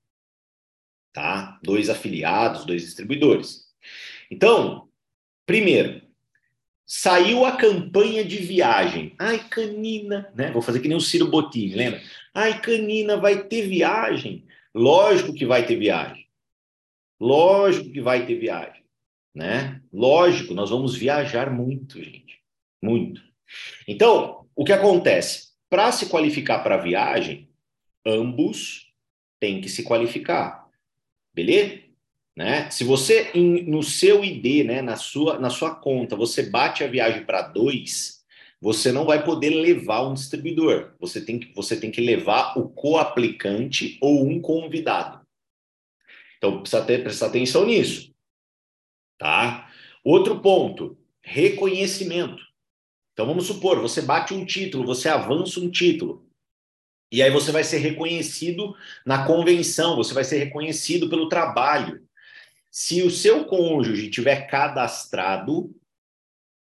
tá? 1.12 1.58
Dois 1.62 1.88
afiliados, 1.88 2.64
dois 2.64 2.82
distribuidores. 2.82 3.66
Então, 4.30 4.88
primeiro, 5.46 6.02
saiu 6.86 7.44
a 7.44 7.56
campanha 7.56 8.24
de 8.24 8.38
viagem. 8.38 9.14
Ai, 9.18 9.46
Canina, 9.48 10.32
né? 10.34 10.50
Vou 10.50 10.62
fazer 10.62 10.80
que 10.80 10.88
nem 10.88 10.96
o 10.96 11.00
Ciro 11.00 11.30
Bottini, 11.30 11.74
lembra? 11.74 12.02
Ai, 12.34 12.60
Canina, 12.60 13.16
vai 13.16 13.44
ter 13.44 13.68
viagem. 13.68 14.46
Lógico 14.74 15.32
que 15.32 15.46
vai 15.46 15.64
ter 15.64 15.76
viagem. 15.76 16.26
Lógico 17.20 17.92
que 17.92 18.00
vai 18.00 18.26
ter 18.26 18.36
viagem 18.36 18.83
né? 19.34 19.80
Lógico, 19.92 20.54
nós 20.54 20.70
vamos 20.70 20.94
viajar 20.94 21.50
muito, 21.50 22.02
gente, 22.02 22.40
muito. 22.80 23.20
Então, 23.88 24.46
o 24.54 24.64
que 24.64 24.72
acontece? 24.72 25.48
Para 25.68 25.90
se 25.90 26.06
qualificar 26.06 26.60
para 26.60 26.76
a 26.76 26.82
viagem, 26.82 27.50
ambos 28.06 28.92
têm 29.40 29.60
que 29.60 29.68
se 29.68 29.82
qualificar, 29.82 30.68
beleza? 31.34 31.82
Né? 32.36 32.68
Se 32.70 32.84
você 32.84 33.32
no 33.34 33.82
seu 33.82 34.24
ID, 34.24 34.64
né, 34.66 34.82
na 34.82 34.96
sua 34.96 35.38
na 35.38 35.50
sua 35.50 35.74
conta, 35.74 36.16
você 36.16 36.42
bate 36.42 36.82
a 36.82 36.88
viagem 36.88 37.24
para 37.24 37.42
dois, 37.42 38.24
você 38.60 38.90
não 38.90 39.04
vai 39.04 39.24
poder 39.24 39.50
levar 39.50 40.08
um 40.08 40.14
distribuidor. 40.14 40.94
Você 40.98 41.20
tem 41.20 41.38
que 41.38 41.54
você 41.54 41.78
tem 41.78 41.92
que 41.92 42.00
levar 42.00 42.58
o 42.58 42.68
coaplicante 42.68 43.98
ou 44.00 44.26
um 44.26 44.40
convidado. 44.40 45.24
Então 46.38 46.60
precisa 46.60 46.84
ter, 46.84 47.04
prestar 47.04 47.26
atenção 47.26 47.66
nisso 47.66 48.13
tá? 49.18 49.70
Outro 50.04 50.40
ponto, 50.40 50.98
reconhecimento. 51.22 52.42
Então 53.12 53.26
vamos 53.26 53.46
supor, 53.46 53.80
você 53.80 54.02
bate 54.02 54.34
um 54.34 54.44
título, 54.44 54.84
você 54.84 55.08
avança 55.08 55.60
um 55.60 55.70
título. 55.70 56.28
E 57.10 57.22
aí 57.22 57.30
você 57.30 57.52
vai 57.52 57.62
ser 57.62 57.78
reconhecido 57.78 58.74
na 59.06 59.24
convenção, 59.24 59.96
você 59.96 60.12
vai 60.12 60.24
ser 60.24 60.38
reconhecido 60.38 61.08
pelo 61.08 61.28
trabalho. 61.28 62.04
Se 62.70 63.02
o 63.02 63.10
seu 63.10 63.44
cônjuge 63.44 64.10
tiver 64.10 64.48
cadastrado, 64.48 65.72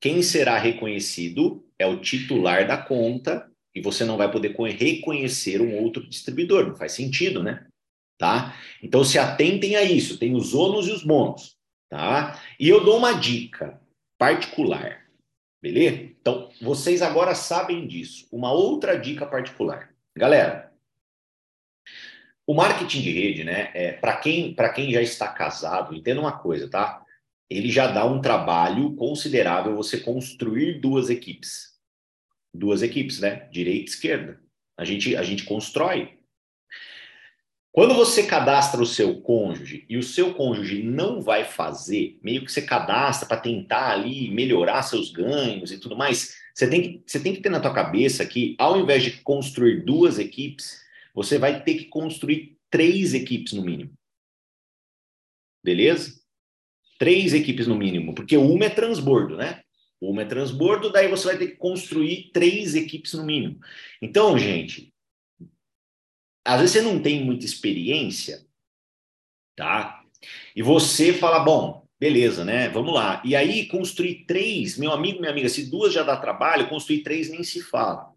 quem 0.02 0.22
será 0.22 0.58
reconhecido 0.58 1.66
é 1.80 1.86
o 1.86 2.02
titular 2.02 2.68
da 2.68 2.78
conta 2.78 3.50
e 3.74 3.82
você 3.82 4.04
não 4.04 4.18
vai 4.18 4.30
poder 4.30 4.54
reconhecer 4.78 5.62
um 5.62 5.82
outro 5.82 6.06
distribuidor. 6.06 6.68
Não 6.68 6.76
faz 6.76 6.92
sentido, 6.92 7.42
né? 7.42 7.66
Tá? 8.18 8.56
Então 8.84 9.06
se 9.06 9.18
atentem 9.18 9.78
a 9.78 9.84
isso. 9.84 10.20
Tem 10.20 10.36
os 10.36 10.54
ônus 10.54 10.88
e 10.88 10.92
os 10.92 11.04
bônus 11.04 11.56
tá? 11.92 12.42
E 12.58 12.70
eu 12.70 12.84
dou 12.84 12.98
uma 12.98 13.12
dica 13.12 13.80
particular. 14.18 15.06
Beleza? 15.62 15.98
Então, 15.98 16.50
vocês 16.62 17.02
agora 17.02 17.36
sabem 17.36 17.86
disso. 17.86 18.28
Uma 18.32 18.52
outra 18.52 18.98
dica 18.98 19.26
particular. 19.26 19.94
Galera, 20.18 20.72
o 22.48 22.54
marketing 22.56 23.02
de 23.02 23.12
rede, 23.12 23.44
né, 23.44 23.72
é, 23.74 23.92
para 23.92 24.18
quem, 24.18 24.56
quem 24.74 24.92
já 24.92 25.02
está 25.02 25.28
casado, 25.28 25.94
entenda 25.94 26.22
uma 26.22 26.40
coisa, 26.40 26.70
tá? 26.70 27.06
Ele 27.50 27.70
já 27.70 27.88
dá 27.88 28.06
um 28.06 28.22
trabalho 28.22 28.96
considerável 28.96 29.76
você 29.76 30.00
construir 30.00 30.80
duas 30.80 31.10
equipes. 31.10 31.78
Duas 32.54 32.82
equipes, 32.82 33.20
né? 33.20 33.50
Direita 33.52 33.82
e 33.82 33.94
esquerda. 33.94 34.42
A 34.80 34.86
gente, 34.86 35.16
a 35.16 35.24
gente 35.24 35.44
constrói. 35.44 36.18
Quando 37.72 37.94
você 37.94 38.28
cadastra 38.28 38.82
o 38.82 38.86
seu 38.86 39.22
cônjuge 39.22 39.86
e 39.88 39.98
o 39.98 40.04
seu 40.04 40.34
cônjuge 40.34 40.84
não 40.84 41.22
vai 41.22 41.46
fazer, 41.46 42.20
meio 42.22 42.44
que 42.44 42.52
você 42.52 42.62
cadastra 42.62 43.26
para 43.26 43.40
tentar 43.40 43.92
ali 43.92 44.30
melhorar 44.30 44.84
seus 44.84 45.10
ganhos 45.10 45.72
e 45.72 45.80
tudo 45.80 45.96
mais, 45.96 46.36
você 46.54 46.70
tem, 46.70 46.82
que, 46.82 47.04
você 47.06 47.20
tem 47.20 47.34
que 47.34 47.42
ter 47.42 47.50
na 47.50 47.62
tua 47.62 47.74
cabeça 47.74 48.26
que 48.26 48.56
ao 48.60 48.78
invés 48.78 49.04
de 49.04 49.22
construir 49.22 49.86
duas 49.86 50.20
equipes, 50.20 50.82
você 51.14 51.38
vai 51.38 51.64
ter 51.64 51.76
que 51.76 51.86
construir 51.86 52.58
três 52.70 53.14
equipes 53.14 53.54
no 53.54 53.62
mínimo. 53.62 53.94
Beleza? 55.64 56.20
Três 57.00 57.34
equipes 57.34 57.68
no 57.68 57.76
mínimo, 57.76 58.14
porque 58.14 58.36
uma 58.36 58.66
é 58.66 58.70
transbordo, 58.70 59.38
né? 59.38 59.62
Uma 60.02 60.24
é 60.24 60.26
transbordo, 60.26 60.92
daí 60.92 61.08
você 61.08 61.28
vai 61.28 61.38
ter 61.38 61.48
que 61.48 61.56
construir 61.56 62.32
três 62.34 62.76
equipes 62.76 63.14
no 63.14 63.24
mínimo. 63.24 63.60
Então, 64.02 64.38
gente, 64.38 64.91
às 66.46 66.60
vezes 66.60 66.74
você 66.74 66.82
não 66.82 67.02
tem 67.02 67.24
muita 67.24 67.46
experiência, 67.46 68.46
tá? 69.56 70.02
E 70.56 70.62
você 70.62 71.14
fala, 71.14 71.40
bom, 71.40 71.88
beleza, 72.00 72.44
né? 72.44 72.70
Vamos 72.70 72.94
lá. 72.94 73.22
E 73.24 73.36
aí, 73.36 73.68
construir 73.68 74.26
três, 74.26 74.78
meu 74.78 74.92
amigo, 74.92 75.20
minha 75.20 75.32
amiga, 75.32 75.50
se 75.50 75.70
duas 75.70 75.94
já 75.94 76.04
dá 76.04 76.18
trabalho, 76.18 76.70
construir 76.70 77.04
três 77.04 77.30
nem 77.30 77.44
se 77.44 77.62
fala. 77.62 78.12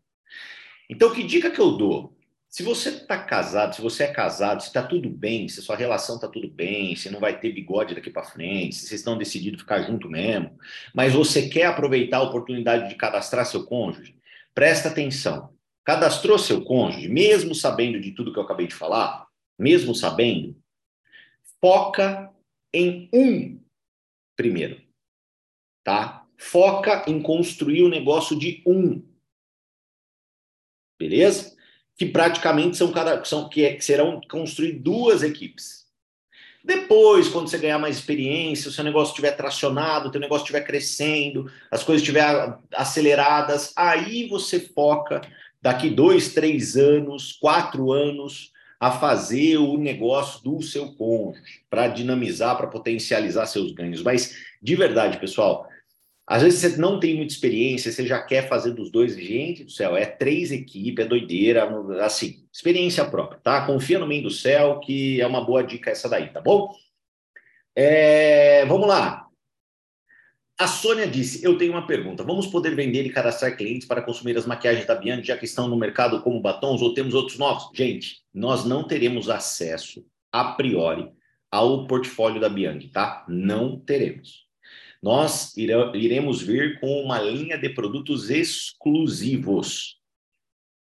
Então, 0.88 1.12
que 1.12 1.22
dica 1.22 1.50
que 1.50 1.60
eu 1.60 1.72
dou? 1.72 2.14
Se 2.48 2.62
você 2.62 2.90
está 2.90 3.18
casado, 3.18 3.74
se 3.74 3.82
você 3.82 4.04
é 4.04 4.12
casado, 4.12 4.60
se 4.60 4.68
está 4.68 4.82
tudo 4.82 5.10
bem, 5.10 5.48
se 5.48 5.60
sua 5.60 5.74
relação 5.74 6.14
está 6.14 6.28
tudo 6.28 6.48
bem, 6.48 6.94
se 6.94 7.10
não 7.10 7.18
vai 7.18 7.40
ter 7.40 7.52
bigode 7.52 7.96
daqui 7.96 8.10
para 8.10 8.22
frente, 8.22 8.76
se 8.76 8.86
vocês 8.86 9.00
estão 9.00 9.18
decididos 9.18 9.62
ficar 9.62 9.82
junto 9.82 10.08
mesmo, 10.08 10.56
mas 10.94 11.12
você 11.12 11.48
quer 11.48 11.64
aproveitar 11.66 12.18
a 12.18 12.22
oportunidade 12.22 12.88
de 12.88 12.94
cadastrar 12.94 13.44
seu 13.44 13.64
cônjuge, 13.64 14.16
presta 14.54 14.88
atenção. 14.88 15.53
Cadastrou 15.84 16.38
seu 16.38 16.62
cônjuge, 16.64 17.08
mesmo 17.08 17.54
sabendo 17.54 18.00
de 18.00 18.12
tudo 18.12 18.32
que 18.32 18.38
eu 18.38 18.42
acabei 18.42 18.66
de 18.66 18.74
falar, 18.74 19.26
mesmo 19.58 19.94
sabendo, 19.94 20.56
foca 21.60 22.32
em 22.72 23.08
um 23.12 23.60
primeiro, 24.36 24.80
tá? 25.84 26.26
Foca 26.36 27.04
em 27.06 27.22
construir 27.22 27.82
o 27.82 27.88
negócio 27.88 28.38
de 28.38 28.62
um. 28.66 29.02
Beleza? 30.98 31.54
que 31.96 32.06
praticamente 32.06 32.76
são 32.76 32.90
cada 32.90 33.24
são 33.24 33.48
que, 33.48 33.64
é, 33.64 33.74
que 33.74 33.84
serão 33.84 34.20
construir 34.28 34.72
duas 34.72 35.22
equipes. 35.22 35.84
Depois, 36.64 37.28
quando 37.28 37.48
você 37.48 37.58
ganhar 37.58 37.78
mais 37.78 37.96
experiência, 37.96 38.70
o 38.70 38.72
seu 38.72 38.82
negócio 38.82 39.12
estiver 39.12 39.32
tracionado, 39.32 40.08
o 40.08 40.10
teu 40.10 40.20
negócio 40.20 40.44
estiver 40.44 40.62
crescendo, 40.62 41.50
as 41.70 41.84
coisas 41.84 42.00
estiverem 42.00 42.54
aceleradas, 42.72 43.72
aí 43.76 44.26
você 44.28 44.58
foca 44.58 45.20
daqui 45.64 45.88
dois, 45.88 46.34
três 46.34 46.76
anos, 46.76 47.32
quatro 47.32 47.90
anos, 47.90 48.52
a 48.78 48.90
fazer 48.90 49.56
o 49.56 49.78
negócio 49.78 50.44
do 50.44 50.60
seu 50.60 50.92
cônjuge, 50.92 51.62
para 51.70 51.88
dinamizar, 51.88 52.54
para 52.54 52.66
potencializar 52.66 53.46
seus 53.46 53.72
ganhos. 53.72 54.02
Mas, 54.02 54.36
de 54.62 54.76
verdade, 54.76 55.18
pessoal, 55.18 55.66
às 56.26 56.42
vezes 56.42 56.58
você 56.58 56.76
não 56.76 57.00
tem 57.00 57.16
muita 57.16 57.32
experiência, 57.32 57.90
você 57.90 58.06
já 58.06 58.20
quer 58.20 58.46
fazer 58.46 58.72
dos 58.72 58.90
dois, 58.90 59.16
gente 59.16 59.64
do 59.64 59.70
céu, 59.70 59.96
é 59.96 60.04
três 60.04 60.52
equipes, 60.52 61.02
é 61.02 61.08
doideira, 61.08 61.66
assim, 62.04 62.44
experiência 62.52 63.02
própria, 63.06 63.40
tá? 63.40 63.64
Confia 63.64 63.98
no 63.98 64.06
meio 64.06 64.24
do 64.24 64.30
céu, 64.30 64.80
que 64.80 65.18
é 65.18 65.26
uma 65.26 65.46
boa 65.46 65.64
dica 65.64 65.90
essa 65.90 66.10
daí, 66.10 66.28
tá 66.28 66.42
bom? 66.42 66.74
É, 67.74 68.66
vamos 68.66 68.86
lá. 68.86 69.23
A 70.58 70.66
Sônia 70.66 71.06
disse: 71.06 71.44
Eu 71.44 71.58
tenho 71.58 71.72
uma 71.72 71.86
pergunta. 71.86 72.22
Vamos 72.22 72.46
poder 72.46 72.74
vender 72.74 73.04
e 73.04 73.10
cadastrar 73.10 73.56
clientes 73.56 73.86
para 73.86 74.02
consumir 74.02 74.36
as 74.36 74.46
maquiagens 74.46 74.86
da 74.86 74.94
Bianchi, 74.94 75.26
já 75.26 75.36
que 75.36 75.44
estão 75.44 75.68
no 75.68 75.76
mercado 75.76 76.22
como 76.22 76.40
batons, 76.40 76.80
ou 76.80 76.94
temos 76.94 77.14
outros 77.14 77.38
novos? 77.38 77.70
Gente, 77.74 78.22
nós 78.32 78.64
não 78.64 78.84
teremos 78.84 79.28
acesso, 79.28 80.04
a 80.32 80.52
priori, 80.52 81.10
ao 81.50 81.86
portfólio 81.86 82.40
da 82.40 82.48
Bianchi, 82.48 82.88
tá? 82.88 83.24
Não 83.28 83.78
teremos 83.78 84.44
nós 85.04 85.54
iremos 85.54 86.40
vir 86.40 86.80
com 86.80 87.02
uma 87.02 87.20
linha 87.20 87.58
de 87.58 87.68
produtos 87.68 88.30
exclusivos. 88.30 89.98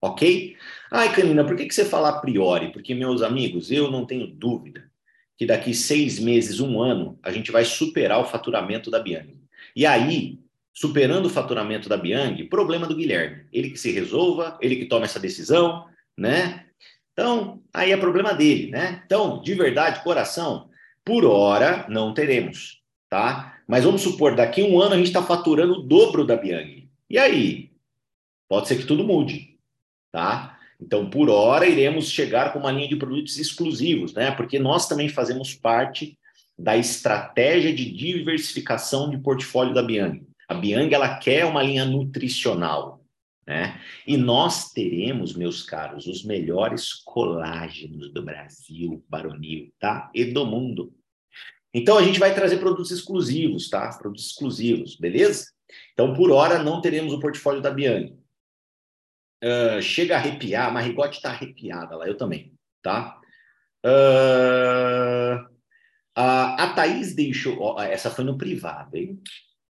Ok? 0.02 0.56
Ai, 0.90 1.14
Canina, 1.14 1.44
por 1.44 1.54
que, 1.54 1.66
que 1.66 1.74
você 1.74 1.84
fala 1.84 2.08
a 2.08 2.18
priori? 2.18 2.72
Porque, 2.72 2.96
meus 2.96 3.22
amigos, 3.22 3.70
eu 3.70 3.88
não 3.92 4.04
tenho 4.04 4.26
dúvida 4.26 4.90
que 5.36 5.46
daqui 5.46 5.72
seis 5.72 6.18
meses, 6.18 6.58
um 6.58 6.82
ano, 6.82 7.16
a 7.22 7.30
gente 7.30 7.52
vai 7.52 7.64
superar 7.64 8.18
o 8.18 8.24
faturamento 8.24 8.90
da 8.90 8.98
Biang. 8.98 9.37
E 9.78 9.86
aí, 9.86 10.40
superando 10.74 11.26
o 11.26 11.30
faturamento 11.30 11.88
da 11.88 11.96
Biang, 11.96 12.42
problema 12.48 12.84
do 12.84 12.96
Guilherme. 12.96 13.44
Ele 13.52 13.70
que 13.70 13.76
se 13.76 13.92
resolva, 13.92 14.58
ele 14.60 14.74
que 14.74 14.86
toma 14.86 15.04
essa 15.04 15.20
decisão, 15.20 15.86
né? 16.18 16.64
Então, 17.12 17.62
aí 17.72 17.92
é 17.92 17.96
problema 17.96 18.34
dele, 18.34 18.72
né? 18.72 19.00
Então, 19.06 19.40
de 19.40 19.54
verdade, 19.54 20.02
coração, 20.02 20.68
por 21.04 21.24
hora 21.24 21.86
não 21.88 22.12
teremos, 22.12 22.82
tá? 23.08 23.56
Mas 23.68 23.84
vamos 23.84 24.02
supor, 24.02 24.34
daqui 24.34 24.62
a 24.62 24.64
um 24.64 24.80
ano 24.80 24.94
a 24.94 24.96
gente 24.96 25.06
está 25.06 25.22
faturando 25.22 25.74
o 25.74 25.82
dobro 25.82 26.26
da 26.26 26.36
Biang. 26.36 26.90
E 27.08 27.16
aí? 27.16 27.70
Pode 28.48 28.66
ser 28.66 28.78
que 28.78 28.84
tudo 28.84 29.04
mude, 29.04 29.56
tá? 30.10 30.58
Então, 30.80 31.08
por 31.08 31.30
hora, 31.30 31.68
iremos 31.68 32.10
chegar 32.10 32.52
com 32.52 32.58
uma 32.58 32.72
linha 32.72 32.88
de 32.88 32.96
produtos 32.96 33.38
exclusivos, 33.38 34.12
né? 34.12 34.32
Porque 34.32 34.58
nós 34.58 34.88
também 34.88 35.08
fazemos 35.08 35.54
parte 35.54 36.18
da 36.58 36.76
estratégia 36.76 37.72
de 37.72 37.90
diversificação 37.92 39.08
de 39.08 39.18
portfólio 39.18 39.72
da 39.72 39.82
Biang. 39.82 40.26
A 40.48 40.54
Biang, 40.54 40.92
ela 40.92 41.18
quer 41.18 41.44
uma 41.44 41.62
linha 41.62 41.84
nutricional, 41.84 43.04
né? 43.46 43.80
E 44.06 44.16
nós 44.16 44.72
teremos, 44.72 45.34
meus 45.34 45.62
caros, 45.62 46.06
os 46.06 46.24
melhores 46.24 46.94
colágenos 47.04 48.12
do 48.12 48.22
Brasil, 48.24 49.04
baronil, 49.08 49.72
tá? 49.78 50.10
E 50.12 50.24
do 50.24 50.44
mundo. 50.44 50.92
Então 51.72 51.96
a 51.96 52.02
gente 52.02 52.18
vai 52.18 52.34
trazer 52.34 52.58
produtos 52.58 52.90
exclusivos, 52.90 53.68
tá? 53.68 53.88
Produtos 53.96 54.26
exclusivos, 54.26 54.96
beleza? 54.96 55.46
Então, 55.92 56.14
por 56.14 56.30
hora, 56.30 56.62
não 56.62 56.80
teremos 56.80 57.12
o 57.12 57.20
portfólio 57.20 57.60
da 57.60 57.70
Biane. 57.70 58.18
Uh, 59.44 59.80
chega 59.80 60.16
a 60.16 60.18
arrepiar, 60.18 60.68
a 60.68 60.72
Marigote 60.72 61.18
está 61.18 61.30
arrepiada 61.30 61.96
lá, 61.96 62.08
eu 62.08 62.16
também, 62.16 62.52
tá? 62.82 63.20
Uh, 63.84 65.57
a, 66.18 66.64
a 66.64 66.72
Thaís 66.72 67.14
deixou. 67.14 67.60
Ó, 67.60 67.80
essa 67.80 68.10
foi 68.10 68.24
no 68.24 68.36
privado, 68.36 68.96
hein? 68.96 69.20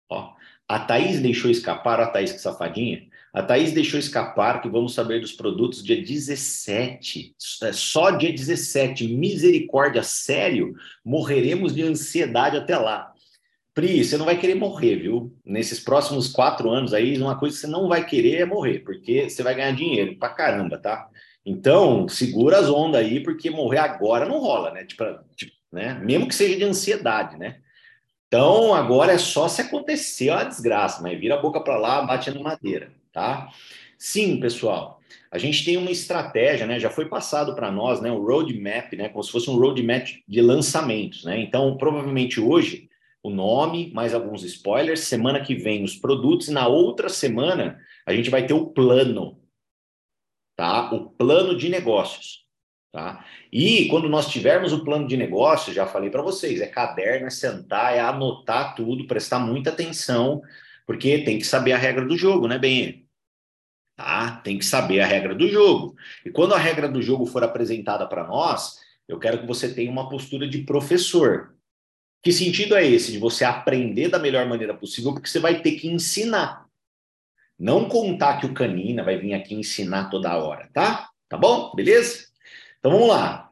Ó, 0.10 0.34
a 0.68 0.80
Thaís 0.80 1.20
deixou 1.20 1.52
escapar, 1.52 2.00
a 2.00 2.08
Thaís 2.08 2.32
que 2.32 2.40
safadinha, 2.40 3.08
a 3.32 3.44
Thaís 3.44 3.72
deixou 3.74 4.00
escapar 4.00 4.60
que 4.60 4.68
vamos 4.68 4.96
saber 4.96 5.22
dos 5.22 5.34
produtos 5.34 5.84
dia 5.84 6.02
17. 6.02 7.36
É, 7.62 7.72
só 7.72 8.10
dia 8.10 8.32
17. 8.32 9.08
Misericórdia, 9.10 10.02
sério? 10.02 10.74
Morreremos 11.06 11.76
de 11.76 11.84
ansiedade 11.84 12.58
até 12.58 12.76
lá. 12.76 13.14
Pri, 13.74 14.04
você 14.04 14.18
não 14.18 14.26
vai 14.26 14.38
querer 14.38 14.56
morrer, 14.56 14.96
viu? 14.96 15.38
Nesses 15.46 15.80
próximos 15.80 16.28
quatro 16.28 16.72
anos 16.72 16.92
aí, 16.92 17.18
uma 17.22 17.38
coisa 17.38 17.56
que 17.56 17.62
você 17.62 17.68
não 17.68 17.88
vai 17.88 18.04
querer 18.04 18.42
é 18.42 18.46
morrer, 18.46 18.80
porque 18.80 19.30
você 19.30 19.44
vai 19.44 19.54
ganhar 19.54 19.76
dinheiro 19.76 20.18
pra 20.18 20.30
caramba, 20.30 20.80
tá? 20.80 21.08
Então, 21.46 22.08
segura 22.10 22.58
as 22.58 22.68
ondas 22.68 23.02
aí, 23.02 23.22
porque 23.22 23.50
morrer 23.52 23.78
agora 23.78 24.28
não 24.28 24.40
rola, 24.40 24.72
né? 24.72 24.84
Tipo, 24.84 25.06
tipo 25.36 25.61
né? 25.72 26.00
Mesmo 26.04 26.28
que 26.28 26.36
seja 26.36 26.58
de 26.58 26.64
ansiedade, 26.64 27.38
né? 27.38 27.60
Então, 28.28 28.74
agora 28.74 29.14
é 29.14 29.18
só 29.18 29.48
se 29.48 29.62
acontecer 29.62 30.30
uma 30.30 30.44
desgraça, 30.44 31.02
mas 31.02 31.20
vira 31.20 31.36
a 31.36 31.42
boca 31.42 31.60
para 31.60 31.78
lá, 31.78 32.02
bate 32.02 32.32
na 32.32 32.40
madeira 32.40 32.92
tá? 33.12 33.52
Sim, 33.98 34.40
pessoal. 34.40 35.00
A 35.30 35.38
gente 35.38 35.64
tem 35.64 35.78
uma 35.78 35.92
estratégia, 35.92 36.66
né? 36.66 36.80
Já 36.80 36.90
foi 36.90 37.06
passado 37.06 37.56
para 37.56 37.72
nós, 37.72 38.02
né? 38.02 38.12
O 38.12 38.24
roadmap, 38.26 38.94
né? 38.94 39.10
Como 39.10 39.24
se 39.24 39.32
fosse 39.32 39.50
um 39.50 39.58
roadmap 39.58 40.08
de 40.28 40.42
lançamentos, 40.42 41.24
né? 41.24 41.40
Então, 41.40 41.78
provavelmente 41.78 42.40
hoje 42.40 42.90
o 43.24 43.30
nome, 43.30 43.92
mais 43.94 44.14
alguns 44.14 44.44
spoilers. 44.44 45.02
Semana 45.02 45.42
que 45.42 45.56
vem 45.56 45.84
os 45.84 45.96
produtos 45.96 46.48
e 46.48 46.52
na 46.52 46.68
outra 46.68 47.08
semana 47.08 47.80
a 48.06 48.14
gente 48.14 48.30
vai 48.30 48.46
ter 48.46 48.54
o 48.54 48.68
plano, 48.68 49.40
tá? 50.56 50.92
O 50.92 51.10
plano 51.12 51.56
de 51.56 51.70
negócios, 51.70 52.41
tá? 52.92 53.26
E 53.52 53.88
quando 53.88 54.10
nós 54.10 54.28
tivermos 54.28 54.74
o 54.74 54.84
plano 54.84 55.08
de 55.08 55.16
negócios, 55.16 55.76
já 55.76 55.86
falei 55.86 56.10
para 56.10 56.22
vocês, 56.22 56.62
é 56.62 56.68
caderno, 56.68 57.28
é 57.28 57.30
sentar, 57.30 57.96
é 57.96 58.00
anotar 58.00 58.76
tudo, 58.76 59.08
prestar 59.08 59.40
muita 59.40 59.70
atenção, 59.70 60.42
porque 60.86 61.20
tem 61.24 61.38
que 61.38 61.46
saber 61.46 61.72
a 61.72 61.78
regra 61.78 62.06
do 62.06 62.18
jogo, 62.18 62.48
né, 62.48 62.60
bem? 62.60 63.08
Tá? 63.96 64.38
Tem 64.44 64.58
que 64.58 64.66
saber 64.66 65.00
a 65.00 65.06
regra 65.06 65.36
do 65.36 65.48
jogo. 65.48 65.96
E 66.26 66.32
quando 66.32 66.54
a 66.54 66.58
regra 66.58 66.90
do 66.90 67.02
jogo 67.02 67.26
for 67.26 67.44
apresentada 67.44 68.08
para 68.08 68.28
nós, 68.28 68.80
eu 69.08 69.20
quero 69.20 69.40
que 69.40 69.48
você 69.48 69.74
tenha 69.74 69.92
uma 69.92 70.10
postura 70.10 70.48
de 70.48 70.60
professor. 70.60 71.56
Que 72.24 72.32
sentido 72.32 72.76
é 72.76 72.86
esse? 72.86 73.12
De 73.12 73.18
você 73.18 73.44
aprender 73.44 74.10
da 74.10 74.20
melhor 74.20 74.46
maneira 74.48 74.74
possível, 74.74 75.14
porque 75.14 75.28
você 75.30 75.40
vai 75.40 75.62
ter 75.62 75.74
que 75.74 75.88
ensinar. 75.88 76.66
Não 77.58 77.88
contar 77.88 78.40
que 78.40 78.46
o 78.46 78.54
Canina 78.54 79.04
vai 79.04 79.18
vir 79.18 79.34
aqui 79.34 79.54
ensinar 79.54 80.10
toda 80.10 80.36
hora, 80.38 80.70
tá? 80.74 81.10
Tá 81.30 81.38
bom? 81.38 81.74
Beleza? 81.76 82.31
Então 82.82 82.92
vamos 82.92 83.08
lá. 83.08 83.50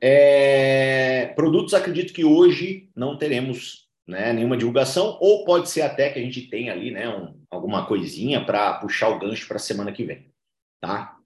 É... 0.00 1.32
Produtos, 1.34 1.74
acredito 1.74 2.14
que 2.14 2.24
hoje 2.24 2.88
não 2.94 3.18
teremos 3.18 3.88
né, 4.06 4.32
nenhuma 4.32 4.56
divulgação, 4.56 5.18
ou 5.20 5.44
pode 5.44 5.68
ser 5.68 5.82
até 5.82 6.10
que 6.10 6.18
a 6.18 6.22
gente 6.22 6.42
tenha 6.42 6.72
ali 6.72 6.92
né, 6.92 7.08
um, 7.08 7.34
alguma 7.50 7.84
coisinha 7.86 8.44
para 8.44 8.74
puxar 8.74 9.08
o 9.08 9.18
gancho 9.18 9.46
para 9.46 9.56
a 9.56 9.60
semana 9.60 9.92
que 9.92 10.04
vem. 10.04 10.30
Tá? 10.80 11.16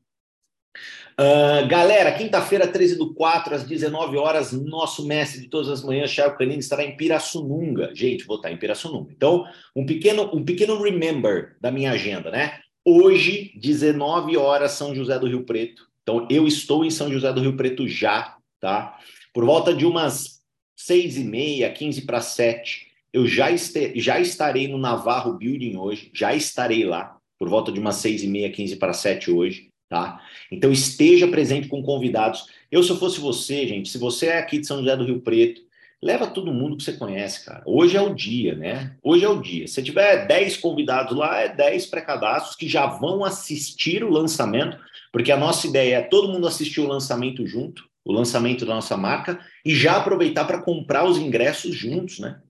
Uh, 1.21 1.69
galera, 1.69 2.13
quinta-feira, 2.13 2.67
13 2.67 2.97
do 2.97 3.15
4, 3.15 3.55
às 3.55 3.65
19 3.65 4.17
horas, 4.17 4.53
nosso 4.53 5.07
mestre 5.07 5.43
de 5.43 5.49
todas 5.49 5.69
as 5.69 5.85
manhãs, 5.85 6.11
Charles 6.11 6.37
Canini, 6.37 6.59
estará 6.59 6.83
em 6.83 6.97
Pirassununga. 6.97 7.95
Gente, 7.95 8.25
vou 8.25 8.37
estar 8.37 8.51
em 8.51 8.57
Pirassununga. 8.57 9.13
Então, 9.13 9.45
um 9.77 9.87
pequeno, 9.87 10.29
um 10.35 10.45
pequeno 10.45 10.83
remember 10.83 11.57
da 11.61 11.71
minha 11.71 11.93
agenda, 11.93 12.31
né? 12.31 12.61
Hoje, 12.85 13.53
19 13.57 14.37
horas, 14.37 14.73
São 14.73 14.95
José 14.95 15.19
do 15.19 15.29
Rio 15.29 15.45
Preto. 15.45 15.87
Então, 16.04 16.28
eu 16.30 16.46
estou 16.46 16.84
em 16.84 16.90
São 16.90 17.11
José 17.11 17.32
do 17.32 17.40
Rio 17.40 17.56
Preto 17.56 17.88
já, 17.88 18.37
tá? 18.61 18.96
Por 19.32 19.44
volta 19.44 19.75
de 19.75 19.84
umas 19.84 20.40
6 20.76 21.18
e 21.18 21.25
meia, 21.25 21.73
15 21.73 22.02
para 22.02 22.20
7, 22.20 22.87
eu 23.12 23.26
já, 23.26 23.50
este, 23.50 23.99
já 23.99 24.20
estarei 24.20 24.68
no 24.68 24.78
Navarro 24.78 25.32
Building 25.32 25.76
hoje, 25.76 26.11
já 26.14 26.34
estarei 26.34 26.84
lá, 26.84 27.16
por 27.38 27.49
volta 27.49 27.73
de 27.73 27.80
umas 27.80 27.96
6 27.96 28.23
e 28.23 28.28
meia, 28.28 28.52
15 28.52 28.76
para 28.76 28.92
7 28.92 29.30
hoje 29.30 29.73
tá? 29.94 30.20
Então 30.50 30.73
esteja 30.73 31.28
presente 31.28 31.68
com 31.68 31.82
convidados. 31.82 32.46
Eu, 32.70 32.82
se 32.82 32.90
eu 32.90 32.96
fosse 32.96 33.20
você, 33.20 33.66
gente, 33.66 33.88
se 33.88 33.99
você 33.99 34.26
é 34.26 34.38
aqui 34.38 34.58
de 34.58 34.66
São 34.66 34.78
José 34.78 34.96
do 34.96 35.04
Rio 35.04 35.20
Preto, 35.20 35.62
leva 36.02 36.26
todo 36.26 36.52
mundo 36.52 36.76
que 36.76 36.82
você 36.82 36.94
conhece, 36.94 37.44
cara. 37.44 37.62
Hoje 37.64 37.96
é 37.96 38.00
o 38.00 38.14
dia, 38.14 38.54
né? 38.54 38.96
Hoje 39.02 39.25
é 39.25 39.28
o 39.28 39.40
dia. 39.40 39.68
Se 39.68 39.82
tiver 39.82 40.26
10 40.26 40.56
convidados 40.56 41.16
lá, 41.16 41.40
é 41.40 41.49
10 41.49 41.87
pré-cadastros 41.87 42.56
que 42.56 42.68
já 42.68 42.87
vão 42.87 43.25
assistir 43.25 44.02
o 44.02 44.11
lançamento, 44.11 44.76
porque 45.14 45.30
a 45.30 45.37
nossa 45.37 45.68
ideia 45.68 45.99
é 45.99 46.02
todo 46.02 46.33
mundo 46.33 46.44
assistir 46.44 46.80
o 46.80 46.88
lançamento 46.88 47.47
junto, 47.47 47.88
o 48.04 48.12
lançamento 48.12 48.66
da 48.66 48.75
nossa 48.75 48.97
marca, 48.97 49.38
e 49.64 49.73
já 49.73 49.97
aproveitar 49.97 50.44
para 50.44 50.61
comprar 50.61 51.04
os 51.04 51.18
ingressos 51.18 51.73
juntos, 51.73 52.18
né? 52.18 52.42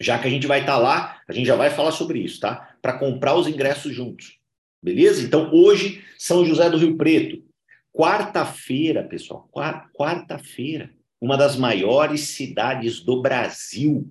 Já 0.00 0.16
que 0.16 0.28
a 0.28 0.30
gente 0.30 0.46
vai 0.46 0.60
estar 0.60 0.74
tá 0.74 0.78
lá, 0.78 1.20
a 1.26 1.32
gente 1.32 1.44
já 1.44 1.56
vai 1.56 1.68
falar 1.68 1.90
sobre 1.90 2.20
isso, 2.20 2.38
tá? 2.38 2.76
Para 2.80 2.96
comprar 2.96 3.34
os 3.34 3.48
ingressos 3.48 3.92
juntos. 3.92 4.38
Beleza? 4.80 5.20
Então, 5.20 5.52
hoje, 5.52 6.04
São 6.16 6.44
José 6.44 6.70
do 6.70 6.78
Rio 6.78 6.96
Preto. 6.96 7.44
Quarta-feira, 7.92 9.02
pessoal, 9.02 9.50
quarta-feira, 9.92 10.94
uma 11.20 11.36
das 11.36 11.56
maiores 11.56 12.28
cidades 12.28 13.00
do 13.00 13.20
Brasil, 13.20 14.08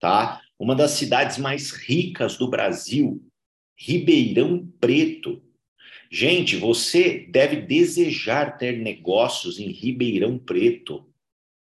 tá? 0.00 0.40
Uma 0.58 0.74
das 0.74 0.92
cidades 0.92 1.36
mais 1.36 1.72
ricas 1.72 2.38
do 2.38 2.48
Brasil, 2.48 3.22
Ribeirão 3.76 4.66
Preto. 4.80 5.46
Gente, 6.10 6.56
você 6.56 7.26
deve 7.28 7.56
desejar 7.56 8.56
ter 8.56 8.78
negócios 8.78 9.58
em 9.58 9.70
Ribeirão 9.70 10.38
Preto 10.38 11.08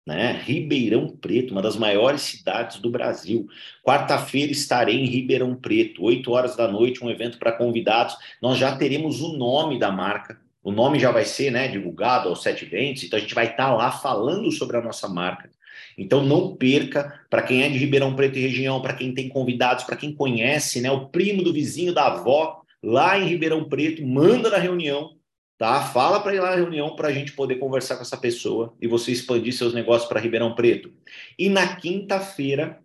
né? 0.08 0.40
Ribeirão 0.42 1.06
Preto, 1.06 1.52
uma 1.52 1.60
das 1.60 1.76
maiores 1.76 2.22
cidades 2.22 2.78
do 2.78 2.88
Brasil. 2.88 3.46
Quarta-feira 3.84 4.50
estarei 4.50 4.98
em 4.98 5.04
Ribeirão 5.04 5.54
Preto, 5.54 6.02
8 6.02 6.32
horas 6.32 6.56
da 6.56 6.66
noite, 6.66 7.04
um 7.04 7.10
evento 7.10 7.38
para 7.38 7.52
convidados. 7.52 8.16
Nós 8.40 8.56
já 8.56 8.74
teremos 8.74 9.20
o 9.20 9.36
nome 9.36 9.78
da 9.78 9.92
marca. 9.92 10.40
O 10.64 10.72
nome 10.72 10.98
já 10.98 11.10
vai 11.10 11.26
ser 11.26 11.50
né, 11.50 11.68
divulgado 11.68 12.30
aos 12.30 12.42
sete 12.42 12.64
dentes, 12.64 13.04
então 13.04 13.18
a 13.18 13.20
gente 13.20 13.34
vai 13.34 13.50
estar 13.50 13.68
tá 13.68 13.74
lá 13.74 13.90
falando 13.90 14.50
sobre 14.50 14.78
a 14.78 14.80
nossa 14.80 15.06
marca. 15.06 15.50
Então 15.96 16.24
não 16.24 16.56
perca, 16.56 17.20
para 17.28 17.42
quem 17.42 17.62
é 17.62 17.68
de 17.68 17.76
Ribeirão 17.76 18.16
Preto 18.16 18.38
e 18.38 18.42
região, 18.42 18.80
para 18.80 18.94
quem 18.94 19.12
tem 19.12 19.28
convidados, 19.28 19.84
para 19.84 19.96
quem 19.96 20.14
conhece, 20.14 20.80
né, 20.80 20.90
o 20.90 21.06
primo 21.08 21.42
do 21.42 21.52
vizinho 21.52 21.92
da 21.92 22.06
avó, 22.06 22.62
lá 22.82 23.18
em 23.18 23.26
Ribeirão 23.26 23.68
Preto, 23.68 24.04
manda 24.06 24.50
na 24.50 24.58
reunião, 24.58 25.16
tá? 25.56 25.82
Fala 25.82 26.20
para 26.20 26.34
ir 26.34 26.40
lá 26.40 26.50
na 26.50 26.56
reunião 26.56 26.94
para 26.94 27.08
a 27.08 27.12
gente 27.12 27.32
poder 27.32 27.56
conversar 27.56 27.96
com 27.96 28.02
essa 28.02 28.16
pessoa 28.16 28.74
e 28.80 28.86
você 28.86 29.12
expandir 29.12 29.52
seus 29.52 29.74
negócios 29.74 30.08
para 30.08 30.20
Ribeirão 30.20 30.54
Preto. 30.54 30.92
E 31.38 31.48
na 31.48 31.76
quinta-feira, 31.76 32.80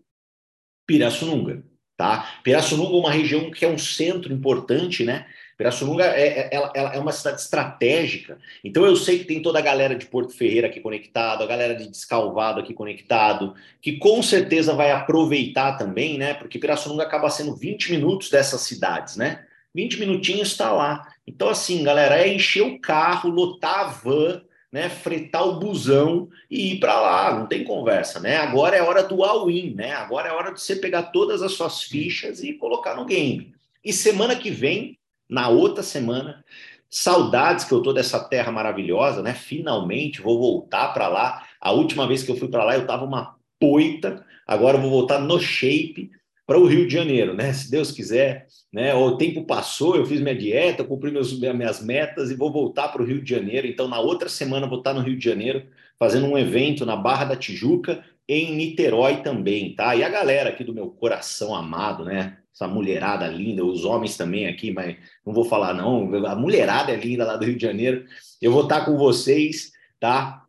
Pirassununga, 0.86 1.64
tá? 1.96 2.40
Pirassununga 2.44 2.96
é 2.96 3.00
uma 3.00 3.12
região 3.12 3.52
que 3.52 3.64
é 3.64 3.68
um 3.68 3.78
centro 3.78 4.34
importante, 4.34 5.04
né? 5.04 5.26
Pirassununga 5.58 6.06
é, 6.06 6.28
é, 6.28 6.50
ela, 6.52 6.72
é 6.76 7.00
uma 7.00 7.12
cidade 7.12 7.40
estratégica. 7.40 8.40
Então 8.64 8.86
eu 8.86 8.96
sei 8.96 9.20
que 9.20 9.26
tem 9.26 9.42
toda 9.42 9.60
a 9.60 9.62
galera 9.62 9.96
de 9.96 10.08
Porto 10.08 10.36
Ferreira 10.36 10.68
aqui 10.68 10.82
conectado, 10.82 11.44
a 11.44 11.48
galera 11.48 11.76
de 11.76 11.88
Descalvado 11.88 12.60
aqui 12.60 12.74
conectado, 12.74 13.54
que 13.80 13.98
com 13.98 14.22
certeza 14.24 14.74
vai 14.74 14.92
aproveitar 14.92 15.78
também, 15.78 16.18
né? 16.18 16.34
Porque 16.34 16.60
Pirassununga 16.60 17.04
acaba 17.04 17.30
sendo 17.30 17.56
20 17.56 17.92
minutos 17.92 18.30
dessas 18.30 18.62
cidades, 18.62 19.16
né? 19.16 19.46
20 19.74 20.00
minutinhos 20.00 20.50
está 20.50 20.72
lá. 20.72 21.08
Então, 21.26 21.50
assim, 21.50 21.84
galera, 21.84 22.18
é 22.18 22.34
encher 22.34 22.62
o 22.62 22.80
carro, 22.80 23.30
lotar 23.30 23.80
a 23.80 23.84
van, 23.86 24.42
né, 24.72 24.90
fretar 24.90 25.48
o 25.48 25.60
busão 25.60 26.28
e 26.50 26.74
ir 26.74 26.80
para 26.80 27.00
lá, 27.00 27.40
não 27.40 27.46
tem 27.46 27.64
conversa, 27.64 28.20
né? 28.20 28.38
Agora 28.38 28.76
é 28.76 28.82
hora 28.82 29.04
do 29.04 29.24
all-in, 29.24 29.76
né? 29.76 29.94
Agora 29.94 30.30
é 30.30 30.32
hora 30.32 30.52
de 30.52 30.60
você 30.60 30.76
pegar 30.76 31.04
todas 31.04 31.44
as 31.44 31.54
suas 31.54 31.84
fichas 31.84 32.44
e 32.44 32.54
colocar 32.54 32.96
no 32.96 33.06
game. 33.06 33.54
E 33.86 33.94
semana 33.94 34.36
que 34.36 34.50
vem, 34.50 34.98
na 35.30 35.48
outra 35.48 35.84
semana, 35.84 36.44
saudades 36.90 37.66
que 37.66 37.72
eu 37.72 37.82
tô 37.82 37.94
dessa 37.94 38.20
terra 38.20 38.52
maravilhosa, 38.52 39.22
né? 39.22 39.34
Finalmente 39.34 40.22
vou 40.22 40.40
voltar 40.40 40.94
para 40.94 41.08
lá. 41.08 41.44
A 41.62 41.72
última 41.72 42.08
vez 42.08 42.24
que 42.24 42.32
eu 42.32 42.36
fui 42.36 42.48
para 42.48 42.64
lá 42.64 42.76
eu 42.76 42.88
tava 42.88 43.06
uma 43.06 43.36
poita, 43.60 44.26
agora 44.46 44.78
eu 44.78 44.82
vou 44.82 44.90
voltar 44.90 45.20
no 45.20 45.40
shape 45.40 46.12
para 46.46 46.60
o 46.60 46.66
Rio 46.66 46.88
de 46.88 46.94
Janeiro, 46.94 47.34
né? 47.34 47.54
Se 47.54 47.72
Deus 47.72 47.92
quiser, 47.92 48.48
né? 48.72 48.94
O 48.94 49.18
tempo 49.18 49.46
passou, 49.46 49.96
eu 49.96 50.06
fiz 50.06 50.20
minha 50.20 50.36
dieta, 50.36 50.84
cumpri 50.84 51.12
meus, 51.12 51.38
minhas 51.40 51.82
metas 51.84 52.32
e 52.32 52.36
vou 52.36 52.52
voltar 52.52 52.90
para 52.90 53.02
o 53.02 53.06
Rio 53.06 53.22
de 53.22 53.30
Janeiro. 53.30 53.68
Então, 53.68 53.88
na 53.88 54.00
outra 54.00 54.28
semana, 54.28 54.68
vou 54.68 54.80
estar 54.80 54.94
no 54.94 55.02
Rio 55.02 55.18
de 55.18 55.24
Janeiro 55.24 55.66
fazendo 55.98 56.26
um 56.26 56.38
evento 56.38 56.86
na 56.86 56.96
Barra 56.98 57.26
da 57.26 57.36
Tijuca, 57.36 58.04
em 58.28 58.56
Niterói 58.56 59.22
também, 59.22 59.74
tá? 59.76 59.96
E 59.96 60.04
a 60.04 60.10
galera 60.10 60.50
aqui 60.50 60.64
do 60.64 60.74
meu 60.74 60.90
coração 60.90 61.56
amado, 61.56 62.04
né? 62.04 62.38
Essa 62.54 62.68
mulherada 62.68 63.28
linda, 63.28 63.66
os 63.66 63.84
homens 63.84 64.16
também 64.16 64.48
aqui, 64.48 64.72
mas 64.72 64.98
não 65.26 65.34
vou 65.34 65.46
falar 65.46 65.74
não. 65.74 66.14
A 66.26 66.36
mulherada 66.36 66.92
é 66.92 66.96
linda 66.96 67.26
lá 67.26 67.36
do 67.36 67.46
Rio 67.46 67.56
de 67.56 67.66
Janeiro. 67.66 68.06
Eu 68.42 68.52
vou 68.52 68.64
estar 68.64 68.86
com 68.86 68.98
vocês, 68.98 69.72
tá? 70.00 70.44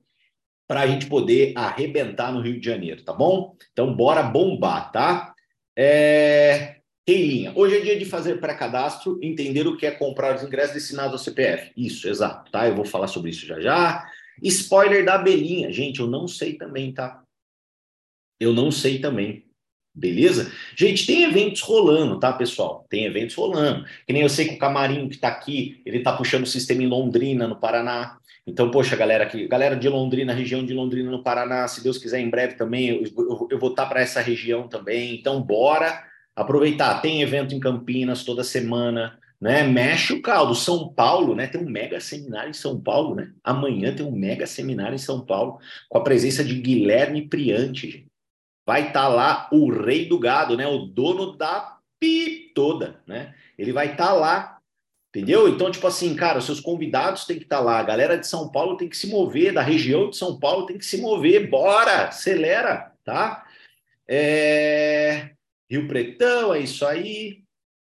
Para 0.66 0.80
a 0.80 0.86
gente 0.86 1.06
poder 1.06 1.52
arrebentar 1.56 2.32
no 2.32 2.40
Rio 2.40 2.58
de 2.58 2.66
Janeiro, 2.66 3.02
tá 3.02 3.12
bom? 3.12 3.56
Então, 3.72 3.94
bora 3.94 4.22
bombar, 4.22 4.90
tá? 4.92 5.33
É... 5.76 6.76
Hoje 7.54 7.76
é 7.76 7.80
dia 7.80 7.98
de 7.98 8.06
fazer 8.06 8.40
pré-cadastro, 8.40 9.18
entender 9.22 9.66
o 9.66 9.76
que 9.76 9.84
é 9.84 9.90
comprar 9.90 10.34
os 10.34 10.42
ingressos 10.42 10.74
destinados 10.74 11.12
ao 11.12 11.18
CPF. 11.18 11.70
Isso, 11.76 12.08
exato, 12.08 12.50
tá? 12.50 12.66
Eu 12.66 12.74
vou 12.74 12.84
falar 12.84 13.08
sobre 13.08 13.30
isso 13.30 13.44
já 13.44 13.60
já. 13.60 14.10
Spoiler 14.42 15.04
da 15.04 15.18
Belinha. 15.18 15.70
Gente, 15.70 16.00
eu 16.00 16.06
não 16.06 16.26
sei 16.26 16.54
também, 16.54 16.92
tá? 16.92 17.22
Eu 18.40 18.54
não 18.54 18.70
sei 18.70 18.98
também. 19.00 19.44
Beleza? 19.94 20.50
Gente, 20.74 21.06
tem 21.06 21.22
eventos 21.22 21.60
rolando, 21.60 22.18
tá, 22.18 22.32
pessoal? 22.32 22.84
Tem 22.88 23.04
eventos 23.04 23.36
rolando. 23.36 23.86
Que 24.06 24.12
nem 24.12 24.22
eu 24.22 24.28
sei 24.28 24.48
que 24.48 24.54
o 24.54 24.58
Camarim 24.58 25.08
que 25.08 25.18
tá 25.18 25.28
aqui, 25.28 25.80
ele 25.86 26.00
tá 26.00 26.16
puxando 26.16 26.42
o 26.42 26.48
sistema 26.48 26.82
em 26.82 26.88
Londrina, 26.88 27.46
no 27.46 27.54
Paraná. 27.54 28.18
Então, 28.46 28.70
poxa, 28.70 28.94
galera, 28.94 29.24
aqui, 29.24 29.48
galera 29.48 29.74
de 29.74 29.88
Londrina, 29.88 30.34
região 30.34 30.64
de 30.64 30.74
Londrina, 30.74 31.10
no 31.10 31.22
Paraná, 31.22 31.66
se 31.66 31.82
Deus 31.82 31.96
quiser, 31.96 32.20
em 32.20 32.28
breve 32.28 32.54
também, 32.54 32.88
eu, 32.88 33.02
eu, 33.16 33.48
eu 33.52 33.58
vou 33.58 33.70
estar 33.70 33.86
para 33.86 34.00
essa 34.00 34.20
região 34.20 34.68
também. 34.68 35.14
Então, 35.14 35.40
bora 35.42 36.04
aproveitar. 36.36 37.00
Tem 37.00 37.22
evento 37.22 37.54
em 37.54 37.60
Campinas 37.60 38.22
toda 38.22 38.44
semana, 38.44 39.18
né? 39.40 39.62
Mexe 39.62 40.12
o 40.12 40.20
caldo. 40.20 40.54
São 40.54 40.92
Paulo, 40.92 41.34
né? 41.34 41.46
Tem 41.46 41.60
um 41.60 41.68
mega 41.68 41.98
seminário 42.00 42.50
em 42.50 42.54
São 42.54 42.78
Paulo, 42.78 43.14
né? 43.14 43.32
Amanhã 43.42 43.94
tem 43.94 44.04
um 44.04 44.12
mega 44.12 44.46
seminário 44.46 44.94
em 44.94 44.98
São 44.98 45.24
Paulo, 45.24 45.58
com 45.88 45.98
a 45.98 46.02
presença 46.02 46.44
de 46.44 46.54
Guilherme 46.54 47.28
Priante. 47.28 48.06
Vai 48.66 48.88
estar 48.88 49.02
tá 49.02 49.08
lá 49.08 49.48
o 49.52 49.70
rei 49.70 50.06
do 50.06 50.18
gado, 50.18 50.56
né? 50.56 50.66
O 50.66 50.86
dono 50.86 51.36
da 51.36 51.78
pi 51.98 52.52
toda, 52.54 53.00
né? 53.06 53.34
Ele 53.58 53.72
vai 53.72 53.92
estar 53.92 54.08
tá 54.08 54.12
lá 54.12 54.53
Entendeu? 55.14 55.48
Então, 55.48 55.70
tipo 55.70 55.86
assim, 55.86 56.16
cara, 56.16 56.40
os 56.40 56.44
seus 56.44 56.58
convidados 56.58 57.24
têm 57.24 57.38
que 57.38 57.44
estar 57.44 57.58
tá 57.58 57.62
lá, 57.62 57.78
a 57.78 57.84
galera 57.84 58.18
de 58.18 58.26
São 58.26 58.50
Paulo 58.50 58.76
tem 58.76 58.88
que 58.88 58.96
se 58.96 59.06
mover, 59.06 59.54
da 59.54 59.62
região 59.62 60.10
de 60.10 60.16
São 60.16 60.40
Paulo 60.40 60.66
tem 60.66 60.76
que 60.76 60.84
se 60.84 61.00
mover, 61.00 61.48
bora, 61.48 62.08
acelera, 62.08 62.92
tá? 63.04 63.46
É... 64.08 65.30
Rio 65.70 65.86
Pretão, 65.86 66.52
é 66.52 66.58
isso 66.58 66.84
aí. 66.84 67.44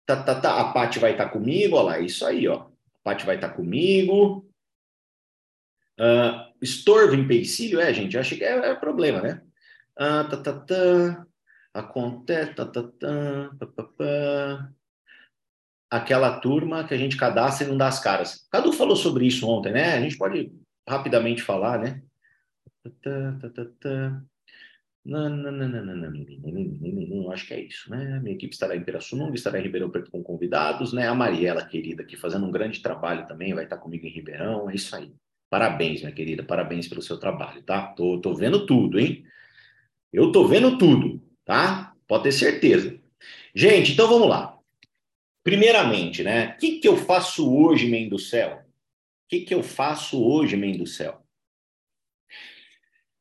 Tá, 0.05 0.21
tá, 0.21 0.35
tá. 0.41 0.59
A 0.59 0.73
Paty 0.73 0.99
vai 0.99 1.11
estar 1.11 1.27
tá 1.27 1.31
comigo, 1.31 1.77
olha 1.77 1.85
lá, 1.85 1.97
é 1.97 2.01
isso 2.01 2.25
aí, 2.25 2.45
ó. 2.45 2.55
A 2.57 2.69
Paty 3.05 3.25
vai 3.25 3.35
estar 3.35 3.49
tá 3.49 3.55
comigo. 3.55 4.45
Uh, 5.97 6.51
estorvo 6.61 7.15
em 7.15 7.25
peicílio, 7.25 7.79
é, 7.79 7.93
gente, 7.93 8.17
acho 8.17 8.35
que 8.35 8.43
é, 8.43 8.71
é 8.71 8.75
problema, 8.75 9.21
né? 9.21 9.41
Ah, 9.97 10.25
tá, 10.25 10.35
tá, 10.35 10.59
tá. 10.59 11.25
Acontece, 11.73 12.53
tá, 12.53 12.65
tá, 12.65 12.83
tá, 12.83 13.49
tá, 13.57 13.65
tá, 13.65 13.83
tá 13.97 14.73
aquela 15.93 16.39
turma 16.39 16.83
que 16.83 16.93
a 16.93 16.97
gente 16.97 17.15
cadastra 17.15 17.67
e 17.67 17.69
não 17.69 17.77
dá 17.77 17.87
as 17.87 17.99
caras. 17.99 18.47
Cadu 18.51 18.73
falou 18.73 18.95
sobre 18.95 19.27
isso 19.27 19.47
ontem, 19.47 19.71
né? 19.71 19.93
A 19.93 20.01
gente 20.01 20.17
pode 20.17 20.51
rapidamente 20.89 21.43
falar, 21.43 21.77
né? 21.77 22.01
Não, 25.05 25.29
não, 25.29 25.51
não, 25.51 25.67
não, 25.67 27.07
não, 27.07 27.31
acho 27.31 27.45
que 27.45 27.53
é 27.53 27.61
isso, 27.61 27.91
né? 27.91 28.19
Minha 28.23 28.35
equipe 28.35 28.53
estará 28.53 28.75
em 28.75 28.83
Pirassununga, 28.83 29.35
estará 29.35 29.59
em 29.59 29.63
Ribeirão 29.63 29.91
Preto 29.91 30.09
com 30.09 30.23
convidados, 30.23 30.93
né? 30.93 31.07
A 31.07 31.13
Mariela, 31.13 31.63
querida, 31.63 32.01
aqui 32.01 32.17
fazendo 32.17 32.45
um 32.47 32.51
grande 32.51 32.81
trabalho 32.81 33.27
também, 33.27 33.53
vai 33.53 33.65
estar 33.65 33.77
comigo 33.77 34.07
em 34.07 34.11
Ribeirão, 34.11 34.69
é 34.69 34.75
isso 34.75 34.95
aí. 34.95 35.13
Parabéns, 35.49 36.01
minha 36.01 36.13
querida, 36.13 36.41
parabéns 36.41 36.87
pelo 36.87 37.01
seu 37.01 37.19
trabalho, 37.19 37.61
tá? 37.61 37.87
Tô, 37.87 38.19
tô 38.19 38.33
vendo 38.33 38.65
tudo, 38.65 38.99
hein? 38.99 39.23
Eu 40.11 40.31
tô 40.31 40.47
vendo 40.47 40.77
tudo, 40.77 41.21
tá? 41.45 41.93
Pode 42.07 42.23
ter 42.23 42.31
certeza. 42.31 42.97
Gente, 43.53 43.91
então 43.91 44.07
vamos 44.07 44.27
lá. 44.27 44.52
Primeiramente, 45.43 46.23
né? 46.23 46.53
O 46.53 46.57
que, 46.57 46.79
que 46.79 46.87
eu 46.87 46.95
faço 46.95 47.53
hoje, 47.53 47.89
Mãe 47.89 48.07
do 48.07 48.17
Céu? 48.17 48.63
O 49.25 49.27
que, 49.27 49.41
que 49.41 49.53
eu 49.53 49.61
faço 49.61 50.23
hoje, 50.23 50.55
Mãe 50.55 50.77
do 50.77 50.87
Céu? 50.87 51.21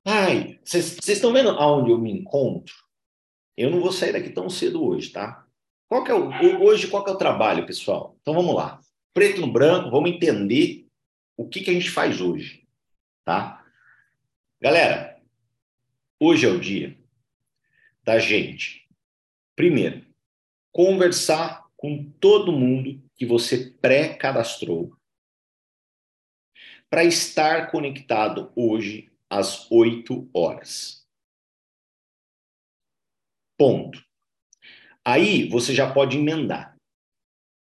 Ai, 0.05 0.59
vocês 0.65 0.99
estão 1.09 1.33
vendo 1.33 1.51
aonde 1.51 1.91
eu 1.91 1.99
me 1.99 2.13
encontro? 2.13 2.75
Eu 3.57 3.71
não 3.71 3.81
vou 3.81 3.93
sair 3.93 4.13
daqui 4.13 4.31
tão 4.31 4.49
cedo 4.49 4.85
hoje, 4.85 5.11
tá? 5.11 5.47
Qual 5.89 6.05
que 6.05 6.11
é 6.11 6.15
o, 6.15 6.63
hoje, 6.63 6.89
qual 6.89 7.05
que 7.05 7.11
é 7.11 7.13
o 7.13 7.19
trabalho, 7.19 7.67
pessoal? 7.67 8.17
Então 8.21 8.35
vamos 8.35 8.55
lá. 8.55 8.81
Preto 9.13 9.41
no 9.41 9.53
branco, 9.53 9.91
vamos 9.91 10.11
entender 10.11 10.87
o 11.37 11.49
que, 11.49 11.61
que 11.61 11.71
a 11.71 11.75
gente 11.75 11.91
faz 11.91 12.21
hoje, 12.21 12.67
tá? 13.25 13.65
Galera, 14.61 15.21
hoje 16.19 16.47
é 16.47 16.49
o 16.49 16.59
dia 16.59 16.99
da 18.03 18.19
gente, 18.19 18.89
primeiro, 19.55 20.05
conversar 20.73 21.62
com 21.83 22.09
todo 22.21 22.53
mundo 22.53 23.03
que 23.17 23.27
você 23.27 23.73
pré-cadastrou 23.81 24.97
para 26.89 27.03
estar 27.03 27.73
conectado 27.73 28.53
hoje 28.55 29.11
às 29.29 29.69
8 29.69 30.31
horas. 30.33 31.05
Ponto. 33.59 34.01
Aí 35.05 35.49
você 35.49 35.75
já 35.75 35.93
pode 35.93 36.17
emendar 36.19 36.77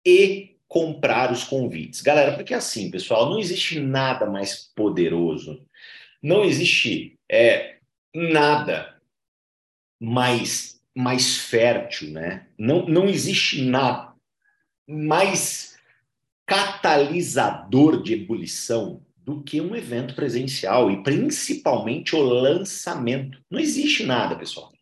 e 0.07 0.59
comprar 0.69 1.33
os 1.33 1.45
convites. 1.45 2.03
Galera, 2.03 2.35
porque 2.35 2.53
assim, 2.53 2.91
pessoal, 2.91 3.31
não 3.31 3.39
existe 3.39 3.81
nada 3.81 4.27
mais 4.27 4.71
poderoso, 4.75 5.67
não 6.23 6.45
existe 6.45 7.19
é, 7.31 7.81
nada 8.15 9.01
mais, 9.99 10.82
mais 10.95 11.37
fértil, 11.39 12.11
né? 12.11 12.47
Não, 12.59 12.87
não 12.87 13.09
existe 13.09 13.63
nada 13.63 14.13
mais 14.87 15.77
catalisador 16.47 18.03
de 18.03 18.15
ebulição 18.15 19.01
do 19.17 19.43
que 19.43 19.61
um 19.61 19.75
evento 19.77 20.15
presencial 20.15 20.91
e 20.91 21.03
principalmente 21.03 22.17
o 22.17 22.21
lançamento. 22.21 23.41
Não 23.51 23.61
existe 23.61 24.05
nada, 24.05 24.37
pessoal. 24.37 24.73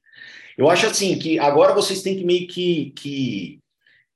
Eu 0.57 0.69
acho 0.69 0.87
assim 0.87 1.19
que 1.19 1.39
agora 1.39 1.75
vocês 1.75 2.03
têm 2.03 2.17
que 2.17 2.25
meio 2.25 2.49
que, 2.49 2.93
que, 2.97 3.59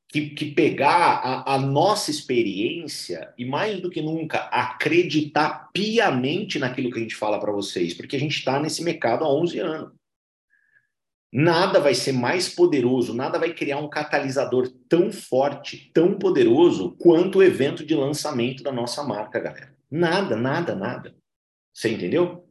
que, 0.09 0.31
que 0.31 0.51
pegar 0.53 1.21
a, 1.23 1.55
a, 1.55 1.59
nossa 1.59 2.11
experiência 2.11 3.33
e 3.39 3.45
mais 3.45 3.81
do 3.81 3.91
que 3.91 4.03
nunca 4.03 4.39
acreditar 4.45 5.71
piamente 5.73 6.59
naquilo 6.59 6.91
que 6.91 6.99
a 6.99 7.03
gente 7.03 7.15
fala 7.15 7.39
para 7.39 7.53
vocês, 7.53 7.95
porque 7.95 8.17
a 8.17 8.21
gente 8.21 8.39
está 8.39 8.59
nesse 8.59 8.83
mercado 8.83 9.25
há 9.25 9.33
11 9.33 9.59
anos. 9.61 9.93
Nada 11.37 11.81
vai 11.81 11.97
ser 11.97 12.13
mais 12.13 12.49
poderoso, 12.49 13.13
nada 13.13 13.41
vai 13.41 13.53
criar 13.53 13.79
um 13.79 13.89
catalisador 13.89 14.73
tão 14.89 15.11
forte, 15.11 15.91
tão 15.93 16.17
poderoso 16.17 16.93
quanto 16.97 17.39
o 17.39 17.43
evento 17.43 17.85
de 17.85 17.93
lançamento 17.93 18.63
da 18.63 18.71
nossa 18.71 19.03
marca, 19.03 19.41
galera. 19.41 19.75
Nada, 19.91 20.37
nada, 20.37 20.77
nada. 20.77 21.13
Você 21.75 21.91
entendeu? 21.91 22.49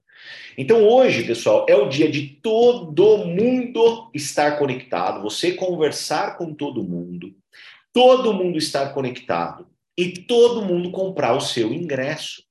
Então 0.57 0.85
hoje, 0.85 1.23
pessoal, 1.23 1.65
é 1.69 1.77
o 1.77 1.87
dia 1.87 2.11
de 2.11 2.27
todo 2.43 3.19
mundo 3.19 4.11
estar 4.13 4.59
conectado, 4.59 5.21
você 5.21 5.53
conversar 5.53 6.37
com 6.37 6.53
todo 6.53 6.83
mundo, 6.83 7.33
todo 7.93 8.33
mundo 8.33 8.57
estar 8.57 8.93
conectado 8.93 9.65
e 9.97 10.11
todo 10.11 10.61
mundo 10.61 10.91
comprar 10.91 11.37
o 11.37 11.39
seu 11.39 11.73
ingresso. 11.73 12.43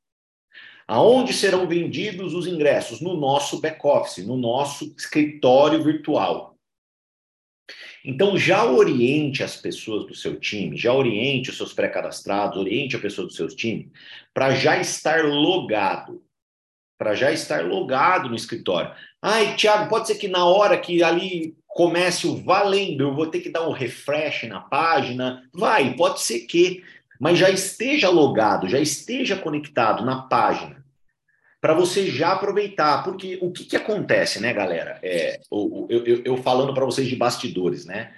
Aonde 0.86 1.32
serão 1.32 1.66
vendidos 1.66 2.34
os 2.34 2.46
ingressos? 2.46 3.00
No 3.00 3.16
nosso 3.16 3.60
back-office, 3.60 4.26
no 4.26 4.36
nosso 4.36 4.94
escritório 4.96 5.82
virtual. 5.82 6.52
Então, 8.04 8.36
já 8.36 8.64
oriente 8.64 9.44
as 9.44 9.56
pessoas 9.56 10.06
do 10.06 10.14
seu 10.14 10.38
time, 10.38 10.76
já 10.76 10.92
oriente 10.92 11.50
os 11.50 11.56
seus 11.56 11.72
pré-cadastrados, 11.72 12.58
oriente 12.58 12.96
a 12.96 12.98
pessoa 12.98 13.26
do 13.26 13.32
seu 13.32 13.46
time, 13.48 13.92
para 14.34 14.54
já 14.54 14.80
estar 14.80 15.24
logado, 15.24 16.20
para 16.98 17.14
já 17.14 17.30
estar 17.30 17.64
logado 17.64 18.28
no 18.28 18.34
escritório. 18.34 18.92
Ai, 19.20 19.54
Tiago, 19.54 19.88
pode 19.88 20.08
ser 20.08 20.16
que 20.16 20.26
na 20.26 20.44
hora 20.44 20.78
que 20.78 21.02
ali 21.02 21.56
comece 21.68 22.26
o 22.26 22.36
valendo, 22.36 23.04
eu 23.04 23.14
vou 23.14 23.28
ter 23.28 23.40
que 23.40 23.48
dar 23.48 23.66
um 23.68 23.72
refresh 23.72 24.44
na 24.44 24.60
página. 24.60 25.48
Vai, 25.52 25.94
pode 25.94 26.20
ser 26.20 26.40
que, 26.40 26.82
mas 27.22 27.38
já 27.38 27.48
esteja 27.48 28.10
logado, 28.10 28.68
já 28.68 28.80
esteja 28.80 29.36
conectado 29.36 30.04
na 30.04 30.22
página 30.22 30.84
para 31.60 31.72
você 31.72 32.10
já 32.10 32.32
aproveitar. 32.32 33.04
Porque 33.04 33.38
o 33.40 33.52
que, 33.52 33.64
que 33.64 33.76
acontece, 33.76 34.40
né, 34.40 34.52
galera? 34.52 34.98
É, 35.04 35.40
eu, 35.48 35.86
eu, 35.88 36.22
eu 36.24 36.36
falando 36.38 36.74
para 36.74 36.84
vocês 36.84 37.06
de 37.06 37.14
bastidores, 37.14 37.86
né? 37.86 38.12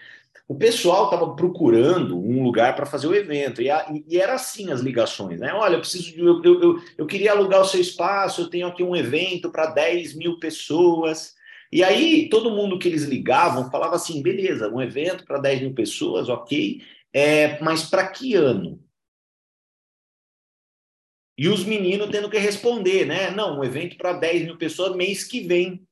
O 0.49 0.55
pessoal 0.55 1.05
estava 1.05 1.35
procurando 1.37 2.19
um 2.19 2.43
lugar 2.43 2.75
para 2.75 2.87
fazer 2.87 3.07
o 3.07 3.15
evento, 3.15 3.61
e, 3.61 3.71
a, 3.71 3.87
e, 4.09 4.19
era 4.19 4.37
assim 4.37 4.73
as 4.73 4.81
ligações, 4.81 5.39
né? 5.39 5.53
Olha, 5.53 5.75
eu 5.75 5.81
preciso 5.81 6.05
de. 6.05 6.21
Eu, 6.21 6.43
eu, 6.43 6.83
eu 6.97 7.07
queria 7.07 7.33
alugar 7.33 7.61
o 7.61 7.67
seu 7.67 7.83
espaço, 7.83 8.41
eu 8.41 8.49
tenho 8.49 8.69
aqui 8.69 8.83
um 8.83 8.97
evento 8.97 9.51
para 9.51 9.67
10 9.67 10.17
mil 10.17 10.39
pessoas. 10.39 11.35
E 11.71 11.85
aí, 11.85 12.31
todo 12.31 12.53
mundo 12.53 12.79
que 12.79 12.89
eles 12.89 13.03
ligavam 13.03 13.71
falava 13.71 13.97
assim: 13.97 14.23
beleza, 14.23 14.71
um 14.71 14.81
evento 14.81 15.27
para 15.27 15.37
10 15.37 15.61
mil 15.61 15.75
pessoas, 15.75 16.31
ok, 16.31 16.81
é, 17.13 17.63
mas 17.63 17.85
para 17.85 18.09
que 18.09 18.35
ano? 18.35 18.83
E 21.37 21.49
os 21.49 21.65
meninos 21.65 22.11
tendo 22.11 22.31
que 22.31 22.39
responder, 22.39 23.05
né? 23.05 23.31
Não, 23.31 23.59
um 23.59 23.65
evento 23.65 23.97
para 23.97 24.13
10 24.13 24.45
mil 24.45 24.57
pessoas 24.57 24.95
mês 24.95 25.25
que 25.25 25.41
vem. 25.41 25.87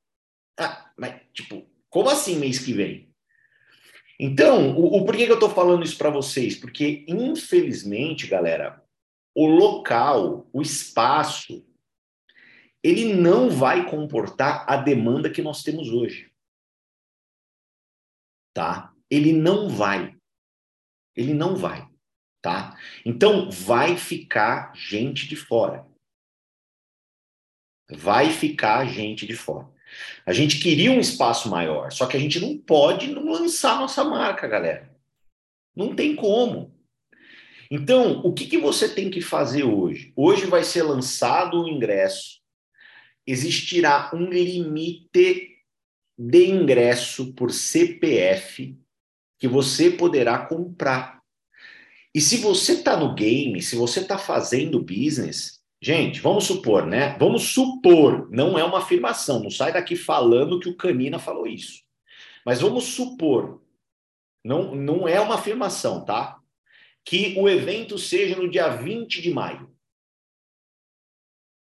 Ah, 0.59 0.93
mas, 0.97 1.21
tipo, 1.33 1.67
como 1.91 2.09
assim 2.09 2.37
mês 2.37 2.61
que 2.61 2.73
vem? 2.73 3.13
Então, 4.21 4.77
o, 4.79 4.99
o 4.99 5.05
por 5.05 5.17
que, 5.17 5.27
que 5.27 5.33
eu 5.33 5.37
estou 5.37 5.51
falando 5.51 5.83
isso 5.83 5.99
para 5.99 6.11
vocês? 6.11 6.55
Porque, 6.55 7.05
infelizmente, 7.09 8.29
galera, 8.29 8.81
o 9.35 9.47
local, 9.47 10.49
o 10.53 10.63
espaço, 10.63 11.67
ele 12.83 13.13
não 13.15 13.51
vai 13.51 13.91
comportar 13.91 14.65
a 14.69 14.77
demanda 14.77 15.29
que 15.29 15.43
nós 15.43 15.65
temos 15.65 15.89
hoje. 15.89 16.31
Tá? 18.55 18.93
Ele 19.11 19.33
não 19.33 19.69
vai. 19.69 20.15
Ele 21.17 21.35
não 21.35 21.57
vai 21.57 21.92
tá? 22.43 22.77
Então 23.07 23.49
vai 23.51 23.97
ficar 23.97 24.75
gente 24.75 25.29
de 25.29 25.37
fora. 25.37 25.87
Vai 27.89 28.31
ficar 28.31 28.85
gente 28.87 29.27
de 29.27 29.37
fora. 29.37 29.71
A 30.27 30.33
gente 30.33 30.59
queria 30.59 30.91
um 30.91 31.01
espaço 31.01 31.49
maior, 31.49 31.93
só 31.93 32.07
que 32.07 32.17
a 32.17 32.21
gente 32.21 32.41
não 32.41 32.59
pode 32.59 33.09
não 33.09 33.31
lançar 33.31 33.79
nossa 33.79 34.03
marca, 34.03 34.49
galera. 34.49 34.91
Não 35.75 35.95
tem 35.95 36.17
como. 36.17 36.77
Então, 37.71 38.21
o 38.21 38.33
que, 38.33 38.47
que 38.47 38.59
você 38.59 38.89
tem 38.95 39.11
que 39.11 39.21
fazer 39.21 39.65
hoje? 39.65 40.13
Hoje 40.15 40.45
vai 40.47 40.65
ser 40.65 40.83
lançado 40.83 41.63
o 41.63 41.69
ingresso. 41.69 42.41
Existirá 43.27 44.11
um 44.13 44.27
limite 44.29 45.57
de 46.19 46.47
ingresso 46.47 47.33
por 47.33 47.51
CPF 47.51 48.79
que 49.39 49.49
você 49.49 49.91
poderá 49.91 50.47
comprar. 50.47 51.22
E 52.15 52.21
se 52.21 52.39
você 52.39 52.75
está 52.75 52.97
no 52.97 53.15
game, 53.15 53.63
se 53.63 53.75
você 53.75 54.01
está 54.01 54.19
fazendo 54.19 54.83
business, 54.83 55.63
gente, 55.81 56.21
vamos 56.21 56.45
supor, 56.45 56.87
né? 56.87 57.17
Vamos 57.19 57.45
supor, 57.45 58.29
não 58.31 58.59
é 58.59 58.65
uma 58.65 58.79
afirmação, 58.79 59.43
não 59.43 59.51
sai 59.51 59.73
daqui 59.73 59.97
falando 59.97 60.61
que 60.61 60.69
o 60.69 60.77
Canina 60.77 61.19
falou 61.19 61.47
isso. 61.47 61.83
Mas 62.45 62.61
vamos 62.61 62.85
supor, 62.85 63.63
não, 64.45 64.75
não 64.75 65.09
é 65.09 65.21
uma 65.21 65.37
afirmação, 65.37 66.05
tá? 66.05 66.39
Que 67.05 67.35
o 67.39 67.49
evento 67.49 67.99
seja 67.99 68.37
no 68.37 68.51
dia 68.51 68.69
20 68.69 69.23
de 69.23 69.31
maio. 69.31 69.73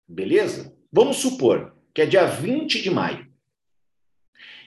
Beleza? 0.07 0.75
Vamos 0.91 1.17
supor 1.17 1.77
que 1.93 2.01
é 2.01 2.05
dia 2.05 2.25
20 2.25 2.81
de 2.81 2.89
maio. 2.89 3.31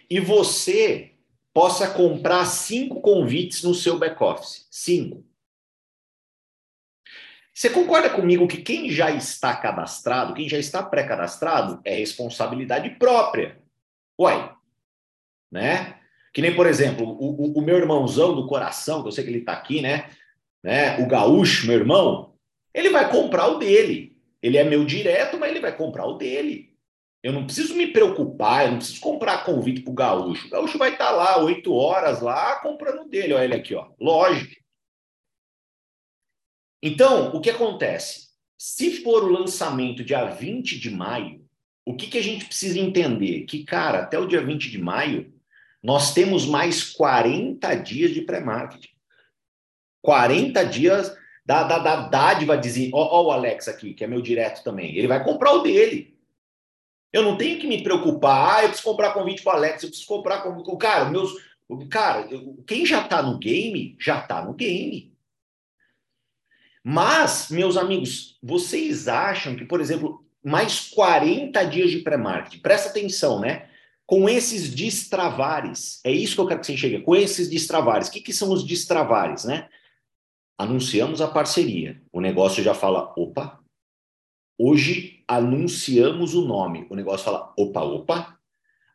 E 0.09 0.21
você 0.21 1.15
possa 1.53 1.93
comprar 1.93 2.45
cinco 2.47 3.01
convites 3.01 3.63
no 3.65 3.75
seu 3.75 3.99
back-office. 3.99 4.69
Cinco. 4.71 5.26
Você 7.57 7.71
concorda 7.71 8.11
comigo 8.11 8.47
que 8.47 8.59
quem 8.59 8.91
já 8.91 9.11
está 9.11 9.57
cadastrado, 9.57 10.35
quem 10.35 10.47
já 10.47 10.59
está 10.59 10.83
pré-cadastrado, 10.83 11.81
é 11.87 11.95
responsabilidade 11.95 12.91
própria? 12.91 13.59
Uai, 14.21 14.53
né? 15.51 15.97
Que 16.35 16.43
nem, 16.43 16.55
por 16.55 16.67
exemplo, 16.67 17.09
o, 17.09 17.47
o, 17.47 17.59
o, 17.59 17.63
meu 17.63 17.79
irmãozão 17.79 18.35
do 18.35 18.47
coração, 18.47 19.01
que 19.01 19.09
eu 19.09 19.13
sei 19.13 19.25
que 19.25 19.31
ele 19.31 19.39
está 19.39 19.55
aqui, 19.55 19.81
né? 19.81 20.11
né? 20.63 21.03
O 21.03 21.09
gaúcho, 21.09 21.67
meu 21.67 21.77
irmão, 21.79 22.35
ele 22.75 22.91
vai 22.91 23.11
comprar 23.11 23.47
o 23.47 23.59
dele. 23.59 24.15
Ele 24.43 24.59
é 24.59 24.63
meu 24.65 24.85
direto, 24.85 25.39
mas 25.39 25.49
ele 25.49 25.61
vai 25.61 25.75
comprar 25.75 26.05
o 26.05 26.19
dele. 26.19 26.77
Eu 27.23 27.33
não 27.33 27.47
preciso 27.47 27.75
me 27.75 27.87
preocupar, 27.87 28.67
eu 28.67 28.73
não 28.73 28.79
preciso 28.79 29.01
comprar 29.01 29.45
convite 29.45 29.81
para 29.81 29.93
o 29.93 29.95
gaúcho. 29.95 30.47
O 30.47 30.51
gaúcho 30.51 30.77
vai 30.77 30.93
estar 30.93 31.07
tá 31.07 31.13
lá 31.13 31.43
oito 31.43 31.73
horas 31.73 32.21
lá 32.21 32.57
comprando 32.57 33.09
dele. 33.09 33.33
Olha 33.33 33.45
ele 33.45 33.55
aqui, 33.55 33.75
ó. 33.75 33.87
Lógico. 33.99 34.66
Então, 36.87 37.35
o 37.35 37.41
que 37.41 37.51
acontece? 37.51 38.29
Se 38.57 39.03
for 39.03 39.25
o 39.25 39.29
lançamento 39.29 40.05
dia 40.05 40.25
20 40.27 40.79
de 40.79 40.89
maio, 40.89 41.45
o 41.85 41.97
que, 41.97 42.07
que 42.07 42.17
a 42.17 42.23
gente 42.23 42.45
precisa 42.45 42.79
entender? 42.79 43.45
Que, 43.45 43.65
cara, 43.65 44.03
até 44.03 44.17
o 44.17 44.27
dia 44.29 44.41
20 44.41 44.71
de 44.71 44.81
maio, 44.81 45.35
nós 45.83 46.15
temos 46.15 46.47
mais 46.47 46.85
40 46.85 47.75
dias 47.75 48.15
de 48.15 48.23
pré-marketing. 48.23 48.91
40 50.01 50.65
dias 50.67 51.13
da, 51.45 51.65
da, 51.65 51.81
da 51.81 51.97
dádiva 52.09 52.57
dizer, 52.57 52.91
ó, 52.95 53.01
ó, 53.01 53.27
o 53.27 53.31
Alex 53.33 53.67
aqui, 53.67 53.93
que 53.93 54.05
é 54.05 54.07
meu 54.07 54.23
direto 54.23 54.63
também, 54.63 54.97
ele 54.97 55.09
vai 55.09 55.25
comprar 55.25 55.55
o 55.55 55.63
dele. 55.63 56.17
Eu 57.13 57.25
não 57.25 57.37
tenho 57.37 57.59
que 57.59 57.67
me 57.67 57.83
preocupar, 57.83 58.59
ah, 58.59 58.63
eu 58.63 58.69
preciso 58.69 58.89
comprar 58.89 59.13
convite 59.13 59.43
para 59.43 59.55
o 59.55 59.57
Alex, 59.57 59.83
eu 59.83 59.89
preciso 59.89 60.07
comprar 60.07 60.43
convite. 60.43 60.77
Cara, 60.79 61.11
meus. 61.11 61.33
Cara, 61.91 62.29
quem 62.65 62.87
já 62.87 63.03
está 63.03 63.21
no 63.21 63.41
game, 63.41 63.97
já 63.99 64.21
está 64.21 64.45
no 64.45 64.55
game. 64.55 65.16
Mas, 66.89 67.49
meus 67.51 67.77
amigos, 67.77 68.39
vocês 68.41 69.09
acham 69.09 69.57
que, 69.57 69.65
por 69.65 69.81
exemplo, 69.81 70.25
mais 70.41 70.89
40 70.91 71.65
dias 71.65 71.91
de 71.91 71.99
pré-marketing, 71.99 72.61
presta 72.61 72.91
atenção, 72.91 73.41
né? 73.41 73.69
Com 74.07 74.29
esses 74.29 74.73
destravares, 74.73 76.01
é 76.05 76.13
isso 76.13 76.37
que 76.37 76.41
eu 76.43 76.47
quero 76.47 76.61
que 76.61 76.67
você 76.67 76.75
enxergue, 76.75 77.01
com 77.01 77.17
esses 77.17 77.49
destravares. 77.49 78.07
O 78.07 78.13
que, 78.13 78.21
que 78.21 78.33
são 78.33 78.53
os 78.53 78.63
destravares, 78.63 79.45
né? 79.45 79.69
Anunciamos 80.57 81.21
a 81.21 81.27
parceria. 81.27 82.01
O 82.13 82.21
negócio 82.21 82.63
já 82.63 82.73
fala, 82.73 83.13
opa, 83.17 83.59
hoje 84.57 85.25
anunciamos 85.27 86.35
o 86.35 86.43
nome. 86.43 86.87
O 86.89 86.95
negócio 86.95 87.25
fala, 87.25 87.53
opa, 87.59 87.83
opa. 87.83 88.39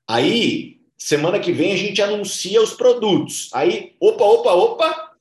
Aí, 0.07 0.79
semana 0.97 1.41
que 1.41 1.51
vem, 1.51 1.73
a 1.73 1.77
gente 1.77 2.01
anuncia 2.01 2.61
os 2.61 2.71
produtos. 2.71 3.49
Aí, 3.53 3.97
opa, 3.99 4.23
opa, 4.23 4.53
opa. 4.53 5.11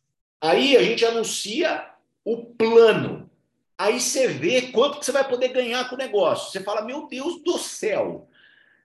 Aí 0.40 0.76
a 0.76 0.84
gente 0.84 1.04
anuncia 1.04 1.90
o 2.24 2.44
plano. 2.44 3.30
Aí 3.78 3.98
você 3.98 4.28
vê 4.28 4.62
quanto 4.62 4.98
que 4.98 5.06
você 5.06 5.12
vai 5.12 5.26
poder 5.26 5.48
ganhar 5.48 5.88
com 5.88 5.94
o 5.94 5.98
negócio. 5.98 6.50
Você 6.50 6.60
fala, 6.60 6.84
meu 6.84 7.08
Deus 7.08 7.42
do 7.42 7.58
céu. 7.58 8.28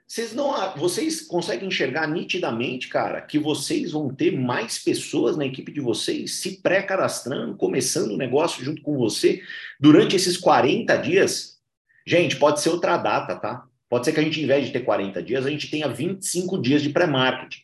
Vocês 0.07 0.33
não, 0.33 0.53
vocês 0.77 1.21
conseguem 1.21 1.67
enxergar 1.67 2.07
nitidamente, 2.07 2.87
cara, 2.87 3.21
que 3.21 3.39
vocês 3.39 3.91
vão 3.91 4.13
ter 4.13 4.31
mais 4.31 4.77
pessoas 4.77 5.35
na 5.35 5.45
equipe 5.45 5.71
de 5.71 5.81
vocês 5.81 6.35
se 6.35 6.61
pré-cadastrando, 6.61 7.57
começando 7.57 8.11
o 8.11 8.17
negócio 8.17 8.63
junto 8.63 8.83
com 8.83 8.95
você 8.97 9.41
durante 9.79 10.15
esses 10.15 10.37
40 10.37 10.95
dias? 10.97 11.59
Gente, 12.05 12.35
pode 12.35 12.61
ser 12.61 12.69
outra 12.69 12.97
data, 12.97 13.35
tá? 13.35 13.65
Pode 13.89 14.05
ser 14.05 14.13
que 14.13 14.19
a 14.19 14.23
gente, 14.23 14.41
em 14.41 14.45
vez 14.45 14.67
de 14.67 14.71
ter 14.71 14.81
40 14.81 15.23
dias, 15.23 15.45
a 15.45 15.49
gente 15.49 15.69
tenha 15.69 15.87
25 15.87 16.61
dias 16.61 16.83
de 16.83 16.89
pré-marketing. 16.89 17.61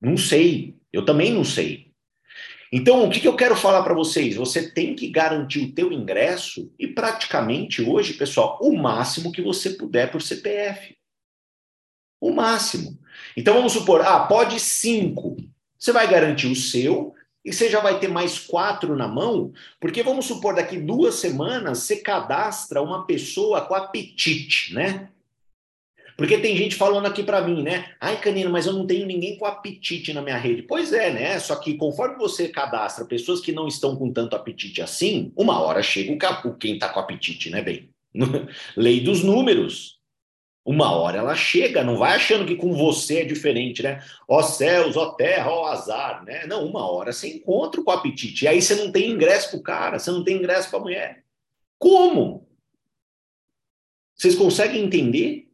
Não 0.00 0.16
sei. 0.16 0.76
Eu 0.92 1.04
também 1.04 1.32
não 1.32 1.44
sei. 1.44 1.91
Então, 2.72 3.04
o 3.04 3.10
que, 3.10 3.20
que 3.20 3.28
eu 3.28 3.36
quero 3.36 3.54
falar 3.54 3.82
para 3.82 3.92
vocês? 3.92 4.34
Você 4.34 4.70
tem 4.70 4.94
que 4.94 5.10
garantir 5.10 5.62
o 5.62 5.72
teu 5.72 5.92
ingresso 5.92 6.72
e 6.78 6.88
praticamente 6.88 7.82
hoje, 7.82 8.14
pessoal, 8.14 8.58
o 8.62 8.74
máximo 8.74 9.30
que 9.30 9.42
você 9.42 9.70
puder 9.70 10.10
por 10.10 10.22
CPF. 10.22 10.96
O 12.18 12.32
máximo. 12.32 12.98
Então, 13.36 13.54
vamos 13.54 13.74
supor, 13.74 14.00
ah, 14.00 14.20
pode 14.20 14.58
cinco. 14.58 15.36
Você 15.78 15.92
vai 15.92 16.08
garantir 16.08 16.46
o 16.46 16.56
seu 16.56 17.14
e 17.44 17.52
você 17.52 17.68
já 17.68 17.80
vai 17.80 17.98
ter 17.98 18.08
mais 18.08 18.38
quatro 18.38 18.96
na 18.96 19.08
mão, 19.08 19.52
porque 19.78 20.02
vamos 20.02 20.24
supor, 20.24 20.54
daqui 20.54 20.78
duas 20.78 21.16
semanas 21.16 21.80
você 21.80 21.96
cadastra 21.96 22.80
uma 22.80 23.04
pessoa 23.04 23.60
com 23.62 23.74
apetite, 23.74 24.72
né? 24.72 25.10
Porque 26.22 26.38
tem 26.38 26.56
gente 26.56 26.76
falando 26.76 27.06
aqui 27.06 27.24
para 27.24 27.42
mim, 27.42 27.64
né? 27.64 27.96
Ai, 28.00 28.16
Canino, 28.20 28.48
mas 28.48 28.64
eu 28.64 28.72
não 28.72 28.86
tenho 28.86 29.04
ninguém 29.04 29.36
com 29.36 29.44
apetite 29.44 30.12
na 30.12 30.22
minha 30.22 30.36
rede. 30.36 30.62
Pois 30.62 30.92
é, 30.92 31.12
né? 31.12 31.36
Só 31.40 31.56
que 31.56 31.74
conforme 31.74 32.14
você 32.14 32.46
cadastra 32.46 33.04
pessoas 33.04 33.40
que 33.40 33.50
não 33.50 33.66
estão 33.66 33.96
com 33.96 34.12
tanto 34.12 34.36
apetite 34.36 34.80
assim, 34.80 35.32
uma 35.34 35.60
hora 35.60 35.82
chega 35.82 36.12
o 36.44 36.54
quem 36.54 36.74
está 36.74 36.90
com 36.90 37.00
apetite, 37.00 37.50
né, 37.50 37.60
bem? 37.60 37.90
Lei 38.76 39.00
dos 39.00 39.24
números. 39.24 39.98
Uma 40.64 40.92
hora 40.92 41.18
ela 41.18 41.34
chega, 41.34 41.82
não 41.82 41.96
vai 41.96 42.14
achando 42.14 42.46
que 42.46 42.54
com 42.54 42.72
você 42.72 43.22
é 43.22 43.24
diferente, 43.24 43.82
né? 43.82 44.00
Ó 44.28 44.40
céus, 44.42 44.96
ó 44.96 45.14
terra, 45.14 45.50
ó 45.50 45.66
azar, 45.66 46.24
né? 46.24 46.46
Não, 46.46 46.64
uma 46.64 46.88
hora 46.88 47.12
você 47.12 47.34
encontra 47.34 47.82
com 47.82 47.90
apetite. 47.90 48.44
E 48.44 48.48
aí 48.48 48.62
você 48.62 48.76
não 48.76 48.92
tem 48.92 49.10
ingresso 49.10 49.50
pro 49.50 49.60
cara, 49.60 49.98
você 49.98 50.12
não 50.12 50.22
tem 50.22 50.36
ingresso 50.36 50.70
para 50.70 50.78
mulher. 50.78 51.24
Como? 51.80 52.46
Vocês 54.14 54.36
conseguem 54.36 54.84
entender? 54.84 55.51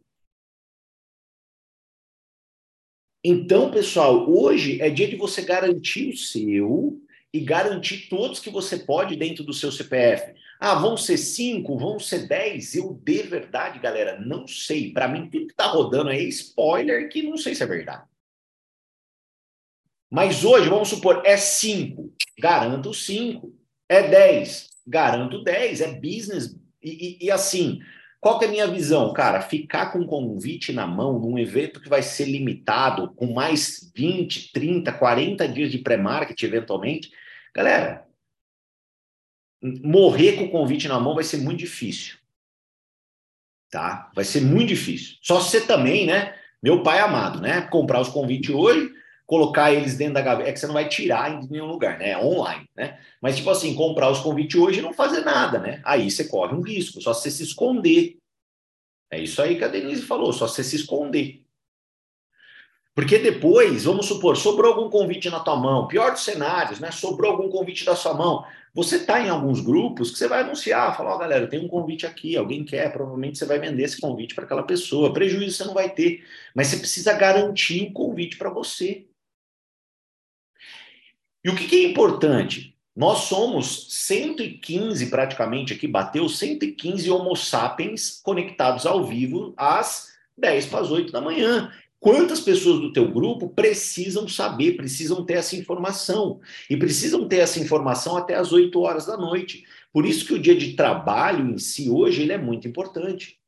Então, 3.30 3.70
pessoal, 3.70 4.26
hoje 4.26 4.80
é 4.80 4.88
dia 4.88 5.06
de 5.06 5.14
você 5.14 5.42
garantir 5.42 6.08
o 6.08 6.16
seu 6.16 6.98
e 7.30 7.38
garantir 7.40 8.08
todos 8.08 8.40
que 8.40 8.48
você 8.48 8.78
pode 8.78 9.16
dentro 9.16 9.44
do 9.44 9.52
seu 9.52 9.70
CPF. 9.70 10.32
Ah, 10.58 10.76
vão 10.76 10.96
ser 10.96 11.18
cinco, 11.18 11.76
vão 11.76 11.98
ser 12.00 12.26
dez? 12.26 12.74
Eu, 12.74 12.94
de 12.94 13.22
verdade, 13.24 13.80
galera, 13.80 14.18
não 14.18 14.46
sei. 14.46 14.94
Para 14.94 15.06
mim, 15.08 15.28
tudo 15.28 15.46
que 15.46 15.52
está 15.52 15.66
rodando 15.66 16.08
é 16.08 16.18
spoiler 16.22 17.06
que 17.10 17.22
não 17.22 17.36
sei 17.36 17.54
se 17.54 17.62
é 17.62 17.66
verdade. 17.66 18.08
Mas 20.10 20.42
hoje, 20.42 20.70
vamos 20.70 20.88
supor, 20.88 21.20
é 21.22 21.36
cinco, 21.36 22.10
garanto 22.38 22.94
cinco. 22.94 23.54
É 23.86 24.08
dez, 24.08 24.70
garanto 24.86 25.44
dez. 25.44 25.82
É 25.82 25.92
business. 25.92 26.56
E, 26.82 27.18
e, 27.20 27.26
e 27.26 27.30
assim, 27.30 27.78
qual 28.20 28.38
que 28.38 28.44
é 28.44 28.48
a 28.48 28.50
minha 28.50 28.66
visão? 28.66 29.12
Cara, 29.12 29.40
ficar 29.40 29.92
com 29.92 30.06
convite 30.06 30.72
na 30.72 30.86
mão 30.86 31.18
num 31.18 31.38
evento 31.38 31.80
que 31.80 31.88
vai 31.88 32.02
ser 32.02 32.24
limitado, 32.24 33.12
com 33.14 33.32
mais 33.32 33.92
20, 33.94 34.52
30, 34.52 34.92
40 34.92 35.48
dias 35.48 35.70
de 35.70 35.78
pré-market, 35.78 36.42
eventualmente, 36.42 37.12
galera, 37.54 38.04
morrer 39.62 40.36
com 40.36 40.44
o 40.44 40.50
convite 40.50 40.88
na 40.88 40.98
mão 40.98 41.14
vai 41.14 41.24
ser 41.24 41.38
muito 41.38 41.60
difícil. 41.60 42.18
Tá? 43.70 44.10
Vai 44.14 44.24
ser 44.24 44.40
muito 44.40 44.68
difícil. 44.68 45.16
Só 45.22 45.40
você 45.40 45.60
também, 45.60 46.06
né? 46.06 46.34
Meu 46.62 46.82
pai 46.82 46.98
amado, 47.00 47.40
né? 47.40 47.60
Comprar 47.62 48.00
os 48.00 48.08
convites 48.08 48.50
hoje, 48.50 48.92
colocar 49.28 49.70
eles 49.70 49.94
dentro 49.94 50.14
da 50.14 50.22
gaveta, 50.22 50.48
é 50.48 50.52
que 50.54 50.58
você 50.58 50.66
não 50.66 50.72
vai 50.72 50.88
tirar 50.88 51.30
em 51.30 51.46
nenhum 51.50 51.66
lugar, 51.66 51.98
né? 51.98 52.12
É 52.12 52.18
online, 52.18 52.66
né? 52.74 52.98
Mas, 53.20 53.36
tipo 53.36 53.50
assim, 53.50 53.74
comprar 53.74 54.10
os 54.10 54.20
convites 54.20 54.58
hoje 54.58 54.78
e 54.78 54.82
não 54.82 54.94
fazer 54.94 55.20
nada, 55.20 55.58
né? 55.58 55.82
Aí 55.84 56.10
você 56.10 56.24
corre 56.24 56.54
um 56.54 56.62
risco, 56.62 56.98
só 57.02 57.12
você 57.12 57.30
se 57.30 57.42
esconder. 57.42 58.16
É 59.10 59.20
isso 59.20 59.42
aí 59.42 59.58
que 59.58 59.64
a 59.64 59.68
Denise 59.68 60.00
falou, 60.00 60.32
só 60.32 60.48
você 60.48 60.64
se 60.64 60.76
esconder. 60.76 61.42
Porque 62.94 63.18
depois, 63.18 63.84
vamos 63.84 64.06
supor, 64.06 64.34
sobrou 64.34 64.72
algum 64.72 64.88
convite 64.88 65.28
na 65.28 65.40
tua 65.40 65.56
mão, 65.56 65.86
pior 65.86 66.10
dos 66.10 66.24
cenários, 66.24 66.80
né? 66.80 66.90
Sobrou 66.90 67.32
algum 67.32 67.50
convite 67.50 67.84
da 67.84 67.94
sua 67.94 68.14
mão. 68.14 68.46
Você 68.72 68.96
está 68.96 69.20
em 69.20 69.28
alguns 69.28 69.60
grupos 69.60 70.10
que 70.10 70.16
você 70.16 70.26
vai 70.26 70.40
anunciar, 70.40 70.96
falar, 70.96 71.12
ó, 71.12 71.16
oh, 71.16 71.18
galera, 71.18 71.46
tem 71.46 71.62
um 71.62 71.68
convite 71.68 72.06
aqui, 72.06 72.34
alguém 72.34 72.64
quer, 72.64 72.90
provavelmente 72.90 73.36
você 73.36 73.44
vai 73.44 73.58
vender 73.58 73.82
esse 73.82 74.00
convite 74.00 74.34
para 74.34 74.44
aquela 74.44 74.62
pessoa. 74.62 75.12
Prejuízo 75.12 75.58
você 75.58 75.64
não 75.64 75.74
vai 75.74 75.90
ter, 75.90 76.24
mas 76.54 76.68
você 76.68 76.78
precisa 76.78 77.12
garantir 77.12 77.90
o 77.90 77.92
convite 77.92 78.38
para 78.38 78.48
você. 78.48 79.06
E 81.44 81.50
o 81.50 81.54
que, 81.54 81.66
que 81.66 81.76
é 81.76 81.88
importante? 81.88 82.74
Nós 82.94 83.20
somos 83.20 83.86
115 83.90 85.06
praticamente 85.06 85.72
aqui, 85.72 85.86
bateu 85.86 86.28
115 86.28 87.08
Homo 87.10 87.36
sapiens 87.36 88.20
conectados 88.22 88.84
ao 88.84 89.04
vivo 89.04 89.54
às 89.56 90.08
10 90.36 90.66
para 90.66 90.80
as 90.80 90.90
8 90.90 91.12
da 91.12 91.20
manhã. 91.20 91.70
Quantas 92.00 92.40
pessoas 92.40 92.80
do 92.80 92.92
teu 92.92 93.10
grupo 93.10 93.48
precisam 93.48 94.28
saber, 94.28 94.76
precisam 94.76 95.24
ter 95.24 95.34
essa 95.34 95.56
informação? 95.56 96.40
E 96.68 96.76
precisam 96.76 97.26
ter 97.28 97.38
essa 97.38 97.60
informação 97.60 98.16
até 98.16 98.34
as 98.34 98.52
8 98.52 98.80
horas 98.80 99.06
da 99.06 99.16
noite. 99.16 99.64
Por 99.92 100.04
isso 100.06 100.24
que 100.24 100.34
o 100.34 100.38
dia 100.38 100.56
de 100.56 100.74
trabalho 100.74 101.48
em 101.50 101.58
si 101.58 101.88
hoje 101.88 102.22
ele 102.22 102.32
é 102.32 102.38
muito 102.38 102.66
importante. 102.68 103.38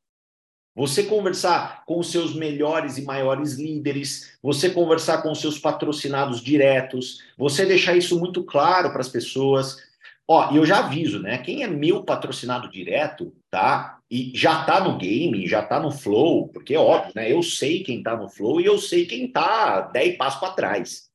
Você 0.73 1.03
conversar 1.03 1.83
com 1.85 1.99
os 1.99 2.11
seus 2.11 2.33
melhores 2.33 2.97
e 2.97 3.01
maiores 3.01 3.55
líderes, 3.55 4.37
você 4.41 4.69
conversar 4.69 5.21
com 5.21 5.31
os 5.31 5.41
seus 5.41 5.59
patrocinados 5.59 6.41
diretos, 6.41 7.21
você 7.37 7.65
deixar 7.65 7.95
isso 7.95 8.17
muito 8.17 8.43
claro 8.43 8.89
para 8.91 9.01
as 9.01 9.09
pessoas. 9.09 9.77
Ó, 10.25 10.53
e 10.53 10.55
eu 10.55 10.65
já 10.65 10.79
aviso, 10.79 11.19
né? 11.19 11.39
Quem 11.39 11.63
é 11.63 11.67
meu 11.67 12.03
patrocinado 12.03 12.69
direto, 12.71 13.35
tá? 13.49 13.99
E 14.09 14.31
já 14.33 14.63
tá 14.63 14.81
no 14.81 14.97
game, 14.97 15.45
já 15.45 15.61
tá 15.61 15.77
no 15.77 15.91
flow, 15.91 16.47
porque 16.47 16.73
é 16.73 16.79
óbvio, 16.79 17.11
né? 17.15 17.29
Eu 17.29 17.43
sei 17.43 17.83
quem 17.83 18.01
tá 18.01 18.15
no 18.15 18.29
flow 18.29 18.61
e 18.61 18.65
eu 18.65 18.77
sei 18.77 19.05
quem 19.05 19.29
tá 19.29 19.81
10 19.81 20.17
passos 20.17 20.39
para 20.39 20.53
trás. 20.53 21.11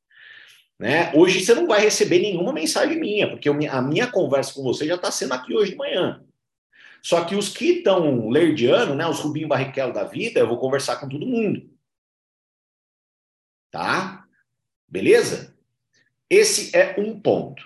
Né? 0.78 1.10
Hoje 1.14 1.40
você 1.40 1.54
não 1.54 1.66
vai 1.66 1.80
receber 1.80 2.18
nenhuma 2.18 2.52
mensagem 2.52 3.00
minha, 3.00 3.30
porque 3.30 3.48
a 3.48 3.80
minha 3.80 4.06
conversa 4.08 4.52
com 4.52 4.62
você 4.62 4.86
já 4.86 4.96
está 4.96 5.10
sendo 5.10 5.32
aqui 5.32 5.54
hoje 5.54 5.70
de 5.70 5.78
manhã. 5.78 6.22
Só 7.02 7.24
que 7.24 7.34
os 7.34 7.48
que 7.48 7.78
estão 7.78 8.28
lerdiano, 8.28 8.94
né, 8.94 9.06
os 9.06 9.20
Rubinho 9.20 9.48
Barrichello 9.48 9.92
da 9.92 10.04
vida, 10.04 10.40
eu 10.40 10.48
vou 10.48 10.58
conversar 10.58 10.96
com 10.96 11.08
todo 11.08 11.26
mundo. 11.26 11.70
Tá? 13.70 14.26
Beleza? 14.88 15.56
Esse 16.28 16.76
é 16.76 16.98
um 16.98 17.20
ponto. 17.20 17.62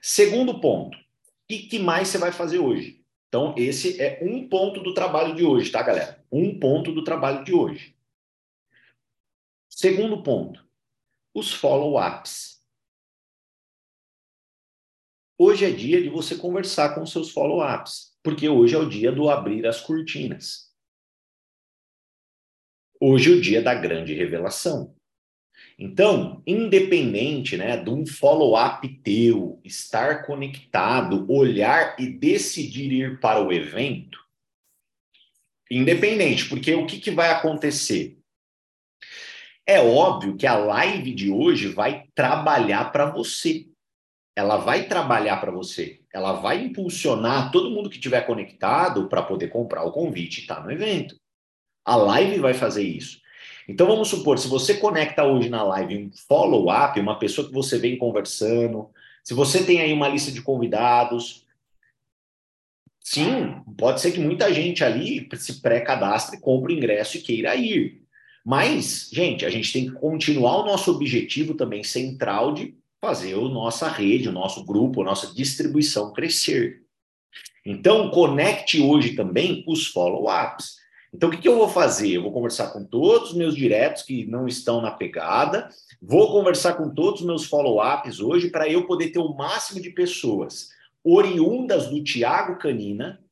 Segundo 0.00 0.60
ponto, 0.60 0.96
o 0.96 1.02
que, 1.48 1.68
que 1.68 1.78
mais 1.78 2.08
você 2.08 2.18
vai 2.18 2.32
fazer 2.32 2.58
hoje? 2.58 3.04
Então, 3.28 3.54
esse 3.58 4.00
é 4.00 4.18
um 4.22 4.48
ponto 4.48 4.80
do 4.82 4.94
trabalho 4.94 5.34
de 5.34 5.44
hoje, 5.44 5.70
tá, 5.70 5.82
galera? 5.82 6.24
Um 6.32 6.58
ponto 6.58 6.92
do 6.92 7.04
trabalho 7.04 7.44
de 7.44 7.52
hoje. 7.52 7.94
Segundo 9.68 10.22
ponto, 10.22 10.66
os 11.34 11.52
follow-ups. 11.52 12.58
Hoje 15.36 15.66
é 15.66 15.70
dia 15.70 16.02
de 16.02 16.08
você 16.08 16.36
conversar 16.36 16.94
com 16.94 17.06
seus 17.06 17.30
follow-ups, 17.30 18.07
porque 18.22 18.48
hoje 18.48 18.74
é 18.74 18.78
o 18.78 18.88
dia 18.88 19.12
do 19.12 19.28
abrir 19.28 19.66
as 19.66 19.80
cortinas. 19.80 20.68
Hoje 23.00 23.32
é 23.32 23.36
o 23.36 23.40
dia 23.40 23.62
da 23.62 23.74
grande 23.74 24.12
revelação. 24.12 24.94
Então, 25.78 26.42
independente 26.46 27.56
né, 27.56 27.76
de 27.76 27.90
um 27.90 28.04
follow-up 28.04 28.86
teu, 29.02 29.60
estar 29.64 30.26
conectado, 30.26 31.30
olhar 31.30 31.98
e 32.00 32.08
decidir 32.08 32.92
ir 32.92 33.20
para 33.20 33.40
o 33.40 33.52
evento, 33.52 34.18
independente, 35.70 36.48
porque 36.48 36.74
o 36.74 36.86
que, 36.86 36.98
que 36.98 37.10
vai 37.10 37.30
acontecer? 37.30 38.18
É 39.64 39.80
óbvio 39.80 40.36
que 40.36 40.46
a 40.46 40.56
live 40.56 41.14
de 41.14 41.30
hoje 41.30 41.68
vai 41.68 42.08
trabalhar 42.14 42.90
para 42.90 43.10
você. 43.10 43.68
Ela 44.34 44.56
vai 44.56 44.88
trabalhar 44.88 45.36
para 45.36 45.52
você. 45.52 45.97
Ela 46.12 46.32
vai 46.32 46.64
impulsionar 46.64 47.50
todo 47.50 47.70
mundo 47.70 47.90
que 47.90 47.96
estiver 47.96 48.22
conectado 48.22 49.08
para 49.08 49.22
poder 49.22 49.48
comprar 49.48 49.84
o 49.84 49.92
convite 49.92 50.38
e 50.38 50.40
estar 50.42 50.56
tá 50.56 50.62
no 50.62 50.70
evento. 50.70 51.16
A 51.84 51.96
live 51.96 52.38
vai 52.38 52.54
fazer 52.54 52.82
isso. 52.82 53.20
Então 53.68 53.86
vamos 53.86 54.08
supor, 54.08 54.38
se 54.38 54.48
você 54.48 54.74
conecta 54.74 55.24
hoje 55.24 55.50
na 55.50 55.62
live 55.62 55.96
um 55.98 56.10
follow-up, 56.26 56.98
uma 56.98 57.18
pessoa 57.18 57.46
que 57.46 57.52
você 57.52 57.78
vem 57.78 57.98
conversando, 57.98 58.88
se 59.22 59.34
você 59.34 59.62
tem 59.62 59.82
aí 59.82 59.92
uma 59.92 60.08
lista 60.08 60.32
de 60.32 60.40
convidados, 60.40 61.46
sim, 62.98 63.62
pode 63.76 64.00
ser 64.00 64.12
que 64.12 64.20
muita 64.20 64.52
gente 64.52 64.82
ali 64.82 65.28
se 65.34 65.60
pré-cadastre, 65.60 66.40
compre 66.40 66.72
ingresso 66.72 67.18
e 67.18 67.20
queira 67.20 67.54
ir. 67.54 68.02
Mas, 68.42 69.10
gente, 69.12 69.44
a 69.44 69.50
gente 69.50 69.70
tem 69.70 69.84
que 69.84 69.92
continuar 69.92 70.62
o 70.62 70.64
nosso 70.64 70.90
objetivo 70.90 71.52
também 71.52 71.84
central 71.84 72.54
de 72.54 72.74
fazer 73.00 73.34
a 73.34 73.40
nossa 73.40 73.88
rede, 73.88 74.28
o 74.28 74.32
nosso 74.32 74.64
grupo, 74.64 75.02
a 75.02 75.04
nossa 75.04 75.32
distribuição 75.34 76.12
crescer. 76.12 76.82
Então, 77.64 78.10
conecte 78.10 78.80
hoje 78.80 79.14
também 79.14 79.64
os 79.66 79.86
follow-ups. 79.86 80.76
Então, 81.12 81.28
o 81.28 81.32
que, 81.32 81.38
que 81.38 81.48
eu 81.48 81.56
vou 81.56 81.68
fazer? 81.68 82.12
Eu 82.12 82.22
vou 82.22 82.32
conversar 82.32 82.68
com 82.72 82.84
todos 82.84 83.30
os 83.30 83.36
meus 83.36 83.54
diretos 83.54 84.02
que 84.02 84.26
não 84.26 84.46
estão 84.46 84.80
na 84.80 84.90
pegada, 84.90 85.68
vou 86.02 86.30
conversar 86.30 86.74
com 86.74 86.92
todos 86.92 87.20
os 87.20 87.26
meus 87.26 87.46
follow-ups 87.46 88.20
hoje 88.20 88.50
para 88.50 88.68
eu 88.68 88.86
poder 88.86 89.10
ter 89.10 89.18
o 89.18 89.34
máximo 89.34 89.80
de 89.80 89.90
pessoas 89.90 90.70
oriundas 91.02 91.88
do 91.88 92.02
Tiago 92.02 92.58
Canina 92.58 93.22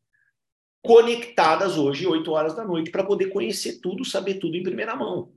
conectadas 0.82 1.76
hoje, 1.76 2.06
8 2.06 2.30
horas 2.30 2.54
da 2.54 2.64
noite, 2.64 2.90
para 2.90 3.04
poder 3.04 3.26
conhecer 3.30 3.80
tudo, 3.80 4.04
saber 4.04 4.34
tudo 4.34 4.56
em 4.56 4.62
primeira 4.62 4.94
mão. 4.94 5.32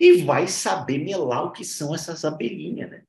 E 0.00 0.22
vai 0.22 0.48
saber 0.48 0.98
melar 0.98 1.44
o 1.44 1.52
que 1.52 1.64
são 1.64 1.94
essas 1.94 2.24
abelhinhas, 2.24 2.90
né? 2.90 3.02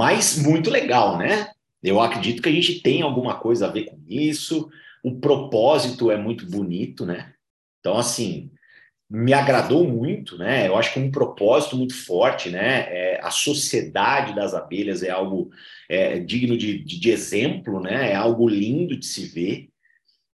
Mas 0.00 0.42
muito 0.42 0.70
legal, 0.70 1.18
né? 1.18 1.50
Eu 1.82 2.00
acredito 2.00 2.40
que 2.42 2.48
a 2.48 2.52
gente 2.52 2.80
tem 2.80 3.02
alguma 3.02 3.34
coisa 3.34 3.66
a 3.66 3.70
ver 3.70 3.84
com 3.84 3.98
isso 4.08 4.70
o 5.02 5.18
propósito 5.18 6.10
é 6.10 6.16
muito 6.16 6.46
bonito, 6.46 7.06
né? 7.06 7.32
Então, 7.80 7.96
assim, 7.96 8.50
me 9.08 9.32
agradou 9.32 9.88
muito, 9.88 10.36
né? 10.36 10.68
Eu 10.68 10.76
acho 10.76 10.92
que 10.92 11.00
um 11.00 11.10
propósito 11.10 11.76
muito 11.76 11.94
forte, 11.94 12.50
né? 12.50 12.86
É, 12.90 13.20
a 13.22 13.30
sociedade 13.30 14.34
das 14.34 14.54
abelhas 14.54 15.02
é 15.02 15.10
algo 15.10 15.50
é, 15.88 16.18
digno 16.18 16.56
de, 16.56 16.84
de, 16.84 17.00
de, 17.00 17.10
exemplo, 17.10 17.80
né? 17.80 18.12
É 18.12 18.14
algo 18.14 18.48
lindo 18.48 18.96
de 18.96 19.06
se 19.06 19.26
ver 19.26 19.69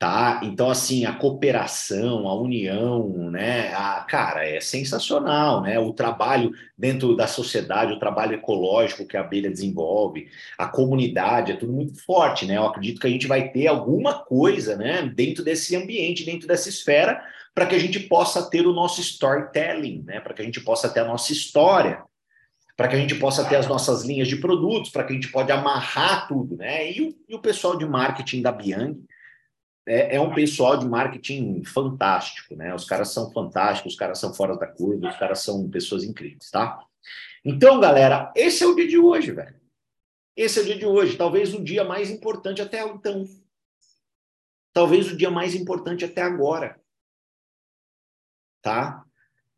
tá? 0.02 0.42
Então, 0.42 0.68
assim, 0.68 1.06
a 1.06 1.14
cooperação, 1.14 2.28
a 2.28 2.34
união, 2.34 3.30
né? 3.30 3.72
A, 3.72 4.04
cara, 4.10 4.44
é 4.44 4.60
sensacional, 4.60 5.62
né? 5.62 5.78
O 5.78 5.94
trabalho 5.94 6.52
dentro 6.76 7.16
da 7.16 7.28
sociedade, 7.28 7.94
o 7.94 8.00
trabalho 8.00 8.34
ecológico 8.34 9.06
que 9.06 9.16
a 9.16 9.20
abelha 9.20 9.48
desenvolve, 9.48 10.28
a 10.58 10.68
comunidade, 10.68 11.52
é 11.52 11.56
tudo 11.56 11.72
muito 11.72 12.04
forte, 12.04 12.48
né? 12.48 12.58
Eu 12.58 12.66
acredito 12.66 13.00
que 13.00 13.06
a 13.06 13.12
gente 13.12 13.28
vai 13.28 13.50
ter 13.50 13.68
alguma 13.68 14.16
coisa, 14.16 14.76
né? 14.76 15.04
Dentro 15.04 15.44
desse 15.44 15.76
ambiente, 15.76 16.26
dentro 16.26 16.48
dessa 16.48 16.68
esfera, 16.68 17.24
para 17.54 17.68
que 17.68 17.76
a 17.76 17.80
gente 17.80 18.00
possa 18.00 18.50
ter 18.50 18.66
o 18.66 18.74
nosso 18.74 19.02
storytelling, 19.02 20.02
né? 20.04 20.20
Para 20.20 20.34
que 20.34 20.42
a 20.42 20.46
gente 20.46 20.62
possa 20.62 20.90
ter 20.90 21.02
a 21.02 21.06
nossa 21.06 21.32
história, 21.32 22.02
para 22.76 22.88
que 22.88 22.96
a 22.96 23.00
gente 23.00 23.14
possa 23.14 23.46
ter 23.46 23.58
as 23.58 23.68
nossas 23.68 24.04
linhas 24.04 24.28
de 24.28 24.38
produtos, 24.38 24.90
para 24.90 25.04
que 25.04 25.14
a 25.14 25.16
gente 25.16 25.32
pode 25.32 25.52
amarrar 25.52 26.28
tudo, 26.28 26.58
né? 26.58 26.92
E 26.92 27.02
o, 27.04 27.16
e 27.30 27.36
o 27.36 27.40
pessoal 27.40 27.78
de 27.78 27.86
marketing 27.86 28.42
da 28.42 28.52
Biang, 28.52 29.00
é, 29.86 30.16
é, 30.16 30.22
um 30.22 30.34
pessoal 30.34 30.78
de 30.78 30.88
marketing 30.88 31.64
fantástico, 31.64 32.56
né? 32.56 32.74
Os 32.74 32.86
caras 32.86 33.10
são 33.10 33.32
fantásticos, 33.32 33.94
os 33.94 34.00
caras 34.00 34.20
são 34.20 34.34
fora 34.34 34.56
da 34.56 34.68
curva, 34.68 35.10
os 35.10 35.18
caras 35.18 35.40
são 35.40 35.70
pessoas 35.70 36.04
incríveis, 36.04 36.50
tá? 36.52 36.84
Então, 37.44 37.80
galera, 37.80 38.32
esse 38.36 38.64
é 38.64 38.68
o 38.68 38.76
dia 38.76 38.88
de 38.88 38.98
hoje, 38.98 39.32
velho. 39.32 39.60
Esse 40.36 40.60
é 40.60 40.62
o 40.62 40.66
dia 40.66 40.78
de 40.78 40.86
hoje, 40.86 41.18
talvez 41.18 41.54
o 41.54 41.64
dia 41.64 41.84
mais 41.84 42.10
importante 42.10 42.62
até 42.62 42.84
então. 42.88 43.28
Talvez 44.74 45.12
o 45.12 45.18
dia 45.18 45.30
mais 45.30 45.56
importante 45.56 46.06
até 46.06 46.22
agora. 46.22 46.80
Tá? 48.62 49.04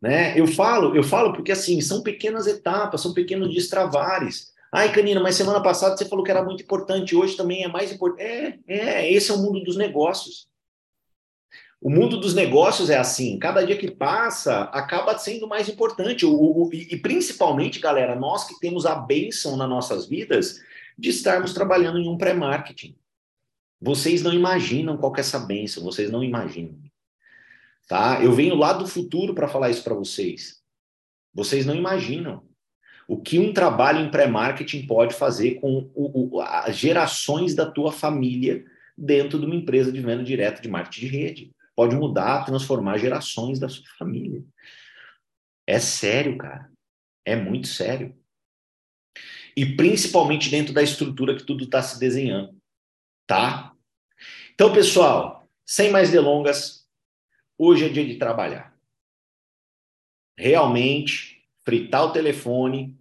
Né? 0.02 0.40
Eu 0.40 0.48
falo, 0.48 0.96
eu 0.96 1.04
falo 1.04 1.34
porque 1.34 1.52
assim, 1.52 1.80
são 1.82 2.02
pequenas 2.02 2.48
etapas, 2.48 3.02
são 3.02 3.14
pequenos 3.14 3.54
destravares. 3.54 4.53
Ai, 4.76 4.92
Canina, 4.92 5.22
mas 5.22 5.36
semana 5.36 5.62
passada 5.62 5.96
você 5.96 6.04
falou 6.04 6.26
que 6.26 6.32
era 6.32 6.44
muito 6.44 6.64
importante, 6.64 7.16
hoje 7.16 7.38
também 7.38 7.64
é 7.64 7.68
mais 7.68 7.92
importante. 7.92 8.24
É, 8.24 8.60
é, 8.66 9.14
esse 9.14 9.30
é 9.30 9.34
o 9.36 9.38
mundo 9.38 9.64
dos 9.64 9.78
negócios. 9.78 10.48
O 11.80 11.92
mundo 11.92 12.20
dos 12.20 12.34
negócios 12.34 12.90
é 12.90 12.98
assim, 12.98 13.38
cada 13.38 13.64
dia 13.64 13.78
que 13.78 13.92
passa 13.92 14.64
acaba 14.64 15.16
sendo 15.20 15.48
mais 15.48 15.70
importante. 15.70 16.26
O, 16.26 16.34
o, 16.34 16.74
e 16.74 16.98
principalmente, 16.98 17.80
galera, 17.80 18.16
nós 18.16 18.46
que 18.46 18.60
temos 18.60 18.88
a 18.88 18.96
bênção 18.96 19.56
nas 19.56 19.70
nossas 19.70 20.08
vidas 20.08 20.60
de 20.98 21.12
estarmos 21.12 21.54
trabalhando 21.54 22.00
em 22.00 22.10
um 22.10 22.18
pré-marketing. 22.18 22.98
Vocês 23.80 24.24
não 24.24 24.34
imaginam 24.34 24.98
qual 24.98 25.16
é 25.16 25.20
essa 25.20 25.38
bênção, 25.38 25.84
vocês 25.84 26.10
não 26.10 26.24
imaginam. 26.24 26.80
Tá? 27.88 28.24
Eu 28.24 28.32
venho 28.32 28.56
lá 28.56 28.74
do 28.74 28.88
futuro 28.88 29.36
para 29.36 29.48
falar 29.48 29.70
isso 29.70 29.84
para 29.84 29.94
vocês. 29.94 30.64
Vocês 31.32 31.64
não 31.64 31.76
imaginam 31.76 32.42
o 33.08 33.22
que 33.22 33.40
um 33.40 33.54
trabalho 33.54 34.00
em 34.00 34.12
pré-marketing 34.12 34.88
pode 34.88 35.14
fazer 35.14 35.56
com 35.56 35.90
o, 35.94 36.38
o, 36.38 36.42
as 36.42 36.78
gerações 36.78 37.54
da 37.54 37.70
tua 37.70 37.92
família 37.92 38.66
dentro 38.98 39.40
de 39.40 39.46
uma 39.46 39.56
empresa 39.56 39.92
de 39.92 40.00
venda 40.00 40.24
direta 40.24 40.62
de 40.62 40.70
marketing 40.70 41.00
de 41.02 41.08
rede. 41.08 41.52
Pode 41.76 41.96
mudar, 41.96 42.46
transformar 42.46 42.98
gerações 42.98 43.60
da 43.60 43.68
sua 43.68 43.86
família. 43.98 44.44
É 45.68 45.80
sério, 45.80 46.38
cara. 46.38 46.72
É 47.26 47.36
muito 47.36 47.68
sério. 47.68 48.16
E 49.56 49.76
principalmente 49.76 50.50
dentro 50.50 50.74
da 50.74 50.82
estrutura 50.82 51.36
que 51.36 51.44
tudo 51.44 51.64
está 51.64 51.82
se 51.82 52.00
desenhando. 52.00 52.56
Tá? 53.28 53.74
Então, 54.54 54.74
pessoal, 54.74 55.48
sem 55.66 55.92
mais 55.92 56.12
delongas, 56.12 56.88
hoje 57.58 57.86
é 57.86 57.90
dia 57.90 58.06
de 58.06 58.18
trabalhar. 58.18 58.76
Realmente, 60.38 61.33
fritar 61.64 62.06
o 62.06 62.12
telefone, 62.12 62.98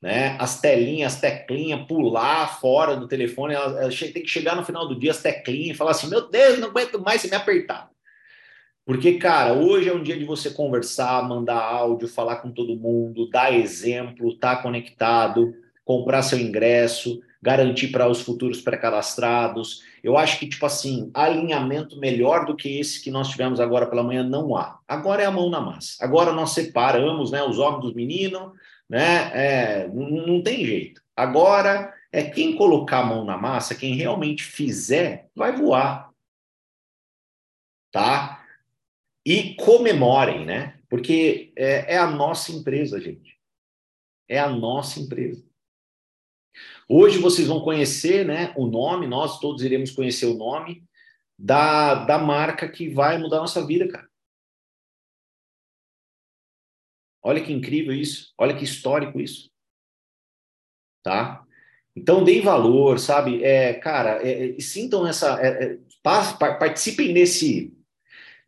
né? 0.00 0.36
As 0.38 0.60
telinhas, 0.60 1.14
as 1.14 1.20
teclinhas, 1.20 1.86
pular 1.86 2.58
fora 2.58 2.96
do 2.96 3.06
telefone, 3.06 3.54
ela, 3.54 3.82
ela 3.82 3.90
tem 3.90 4.22
que 4.22 4.28
chegar 4.28 4.56
no 4.56 4.64
final 4.64 4.88
do 4.88 4.98
dia 4.98 5.10
as 5.10 5.20
teclinhas 5.20 5.74
e 5.74 5.78
falar 5.78 5.90
assim: 5.90 6.08
meu 6.08 6.28
Deus, 6.28 6.58
não 6.58 6.68
aguento 6.68 6.98
mais 7.00 7.20
se 7.20 7.28
me 7.28 7.36
apertar. 7.36 7.90
Porque, 8.84 9.18
cara, 9.18 9.52
hoje 9.52 9.88
é 9.88 9.94
um 9.94 10.02
dia 10.02 10.18
de 10.18 10.24
você 10.24 10.50
conversar, 10.50 11.28
mandar 11.28 11.60
áudio, 11.60 12.08
falar 12.08 12.36
com 12.36 12.50
todo 12.50 12.76
mundo, 12.76 13.28
dar 13.28 13.52
exemplo, 13.54 14.30
estar 14.30 14.56
tá 14.56 14.62
conectado, 14.62 15.54
comprar 15.84 16.22
seu 16.22 16.38
ingresso, 16.38 17.20
garantir 17.42 17.88
para 17.88 18.08
os 18.08 18.20
futuros 18.20 18.60
pré-cadastrados. 18.60 19.82
Eu 20.02 20.16
acho 20.16 20.38
que, 20.38 20.48
tipo 20.48 20.64
assim, 20.64 21.10
alinhamento 21.12 21.98
melhor 21.98 22.46
do 22.46 22.56
que 22.56 22.78
esse 22.78 23.02
que 23.02 23.10
nós 23.10 23.28
tivemos 23.28 23.60
agora 23.60 23.86
pela 23.86 24.02
manhã 24.02 24.22
não 24.22 24.56
há. 24.56 24.78
Agora 24.88 25.22
é 25.22 25.26
a 25.26 25.30
mão 25.30 25.50
na 25.50 25.60
massa. 25.60 26.02
Agora 26.04 26.32
nós 26.32 26.50
separamos 26.50 27.30
né, 27.30 27.42
os 27.42 27.58
homens 27.58 27.82
dos 27.82 27.94
meninos, 27.94 28.52
né? 28.88 29.30
É, 29.34 29.88
não, 29.88 30.42
tem 30.42 30.64
jeito. 30.64 31.02
Agora 31.14 31.94
é 32.10 32.22
quem 32.24 32.56
colocar 32.56 33.00
a 33.00 33.06
mão 33.06 33.24
na 33.24 33.36
massa, 33.36 33.74
quem 33.74 33.94
realmente 33.94 34.42
fizer, 34.42 35.28
vai 35.34 35.52
voar. 35.52 36.10
Tá? 37.92 38.44
E 39.24 39.54
comemorem, 39.54 40.44
né? 40.44 40.78
Porque 40.88 41.52
é, 41.56 41.94
é 41.94 41.98
a 41.98 42.06
nossa 42.10 42.52
empresa, 42.52 43.00
gente. 43.00 43.38
É 44.28 44.38
a 44.38 44.48
nossa 44.48 45.00
empresa. 45.00 45.49
Hoje 46.88 47.18
vocês 47.18 47.46
vão 47.46 47.60
conhecer 47.60 48.26
né, 48.26 48.52
o 48.56 48.66
nome, 48.66 49.06
nós 49.06 49.38
todos 49.38 49.62
iremos 49.62 49.90
conhecer 49.90 50.26
o 50.26 50.34
nome 50.34 50.84
da, 51.38 52.04
da 52.04 52.18
marca 52.18 52.68
que 52.68 52.88
vai 52.88 53.16
mudar 53.18 53.38
a 53.38 53.40
nossa 53.40 53.64
vida, 53.64 53.88
cara. 53.88 54.08
Olha 57.22 57.42
que 57.42 57.52
incrível 57.52 57.94
isso, 57.94 58.32
olha 58.36 58.56
que 58.56 58.64
histórico 58.64 59.20
isso. 59.20 59.50
Tá? 61.02 61.44
Então, 61.94 62.24
deem 62.24 62.40
valor, 62.40 62.98
sabe? 62.98 63.42
É, 63.44 63.74
cara, 63.74 64.26
é, 64.26 64.56
é, 64.56 64.60
sintam 64.60 65.06
essa. 65.06 65.38
É, 65.40 65.64
é 65.64 65.78
participem 66.02 67.12
desse, 67.12 67.76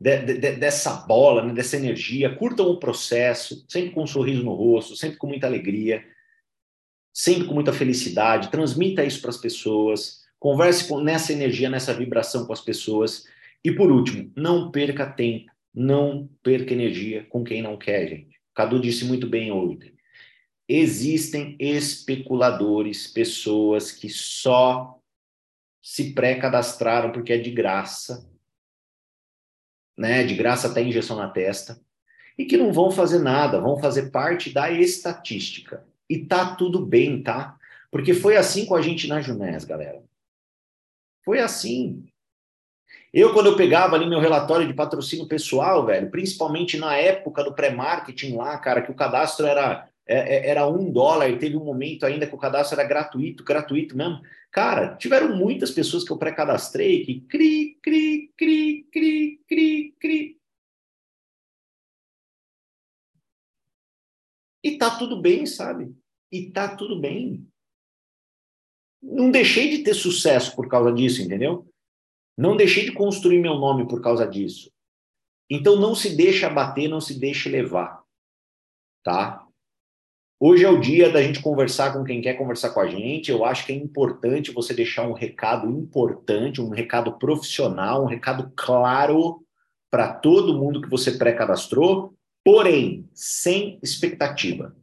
de, 0.01 0.19
de, 0.19 0.53
dessa 0.57 1.07
bola, 1.07 1.45
né, 1.45 1.53
dessa 1.53 1.77
energia, 1.77 2.35
curtam 2.35 2.67
o 2.67 2.79
processo, 2.79 3.65
sempre 3.69 3.91
com 3.91 4.03
um 4.03 4.07
sorriso 4.07 4.43
no 4.43 4.55
rosto, 4.55 4.97
sempre 4.97 5.19
com 5.19 5.27
muita 5.27 5.47
alegria, 5.47 6.05
sempre 7.13 7.47
com 7.47 7.55
muita 7.55 7.73
felicidade. 7.73 8.51
Transmita 8.51 9.05
isso 9.05 9.21
para 9.21 9.31
as 9.31 9.37
pessoas, 9.37 10.23
converse 10.39 10.89
com, 10.89 11.01
nessa 11.01 11.33
energia, 11.33 11.69
nessa 11.69 11.95
vibração 11.95 12.47
com 12.47 12.53
as 12.53 12.61
pessoas. 12.61 13.25
E 13.65 13.71
por 13.73 13.91
último, 13.91 14.31
não 14.37 14.71
perca 14.71 15.07
tempo, 15.07 15.53
não 15.75 16.29
perca 16.43 16.73
energia 16.73 17.27
com 17.29 17.45
quem 17.45 17.63
não 17.63 17.77
quer, 17.77 18.09
gente. 18.09 18.37
O 18.37 18.55
Cadu 18.55 18.81
disse 18.81 19.05
muito 19.05 19.27
bem 19.27 19.51
ontem 19.51 19.93
existem 20.69 21.57
especuladores, 21.59 23.07
pessoas 23.07 23.93
que 23.93 24.09
só 24.09 24.99
se 25.83 26.15
pré-cadastraram 26.15 27.13
porque 27.13 27.33
é 27.33 27.39
de 27.39 27.51
graça, 27.51 28.29
né? 29.97 30.25
De 30.25 30.35
graça 30.35 30.69
até 30.69 30.83
injeção 30.83 31.17
na 31.17 31.29
testa, 31.29 31.81
e 32.39 32.47
que 32.47 32.57
não 32.57 32.73
vão 32.73 32.91
fazer 32.91 33.19
nada, 33.19 33.61
vão 33.61 33.79
fazer 33.79 34.11
parte 34.11 34.51
da 34.51 34.71
estatística. 34.71 35.87
E 36.13 36.27
tá 36.27 36.55
tudo 36.55 36.85
bem, 36.85 37.23
tá? 37.23 37.57
Porque 37.91 38.13
foi 38.13 38.37
assim 38.37 38.67
com 38.67 38.75
a 38.75 38.83
gente 38.83 39.09
na 39.09 39.23
Junés, 39.23 39.65
galera. 39.65 40.03
Foi 41.25 41.39
assim. 41.39 42.05
Eu, 43.11 43.33
quando 43.33 43.47
eu 43.47 43.57
pegava 43.57 43.97
ali 43.97 44.07
meu 44.07 44.21
relatório 44.21 44.69
de 44.69 44.75
patrocínio 44.75 45.27
pessoal, 45.27 45.87
velho, 45.87 46.11
principalmente 46.11 46.77
na 46.77 46.95
época 46.97 47.43
do 47.43 47.55
pré-marketing 47.55 48.37
lá, 48.37 48.59
cara, 48.59 48.83
que 48.83 48.91
o 48.91 48.95
cadastro 48.95 49.47
era 49.47 49.89
é, 50.07 50.49
é, 50.49 50.51
era 50.51 50.69
um 50.69 50.93
dólar 50.93 51.31
e 51.31 51.39
teve 51.39 51.57
um 51.57 51.65
momento 51.65 52.05
ainda 52.05 52.27
que 52.27 52.35
o 52.35 52.39
cadastro 52.39 52.79
era 52.79 52.87
gratuito, 52.87 53.43
gratuito 53.43 53.97
mesmo. 53.97 54.21
Cara, 54.51 54.95
tiveram 54.97 55.35
muitas 55.35 55.71
pessoas 55.71 56.05
que 56.05 56.13
eu 56.13 56.19
pré-cadastrei 56.19 57.07
que 57.07 57.21
cri, 57.23 57.79
cri, 57.83 58.31
cri, 58.37 58.87
cri, 58.93 59.41
cri, 59.49 59.95
cri. 59.99 60.39
E 64.63 64.77
tá 64.77 64.99
tudo 64.99 65.19
bem, 65.23 65.47
sabe? 65.47 66.02
E 66.33 66.51
tá 66.51 66.75
tudo 66.75 66.99
bem. 66.99 67.47
Não 69.03 69.31
deixei 69.31 69.69
de 69.77 69.85
ter 69.85 69.93
sucesso 69.93 70.57
por 70.57 70.67
causa 70.67 70.91
disso, 70.91 71.21
entendeu? 71.21 71.69
Não 72.39 72.57
deixei 72.57 72.87
de 72.87 72.93
construir 72.93 73.39
meu 73.39 73.57
nome 73.57 73.87
por 73.87 74.01
causa 74.01 74.27
disso. 74.27 74.73
Então 75.51 75.77
não 75.77 75.95
se 75.95 76.17
deixe 76.17 76.47
abater, 76.47 76.89
não 76.89 77.01
se 77.01 77.21
deixe 77.21 77.51
levar, 77.51 78.03
tá? 79.03 79.47
Hoje 80.41 80.65
é 80.65 80.69
o 80.69 80.81
dia 80.81 81.13
da 81.13 81.23
gente 81.23 81.43
conversar 81.43 81.93
com 81.93 82.03
quem 82.03 82.21
quer 82.23 82.35
conversar 82.35 82.71
com 82.71 82.81
a 82.81 82.89
gente. 82.89 83.31
Eu 83.31 83.45
acho 83.45 83.67
que 83.67 83.73
é 83.73 83.77
importante 83.77 84.51
você 84.51 84.73
deixar 84.73 85.07
um 85.07 85.13
recado 85.13 85.71
importante, 85.71 86.61
um 86.61 86.71
recado 86.71 87.19
profissional, 87.19 88.03
um 88.03 88.09
recado 88.09 88.51
claro 88.57 89.45
para 89.91 90.15
todo 90.15 90.59
mundo 90.59 90.81
que 90.81 90.89
você 90.89 91.13
pré-cadastrou, 91.13 92.15
porém, 92.43 93.09
sem 93.13 93.79
expectativa. 93.83 94.75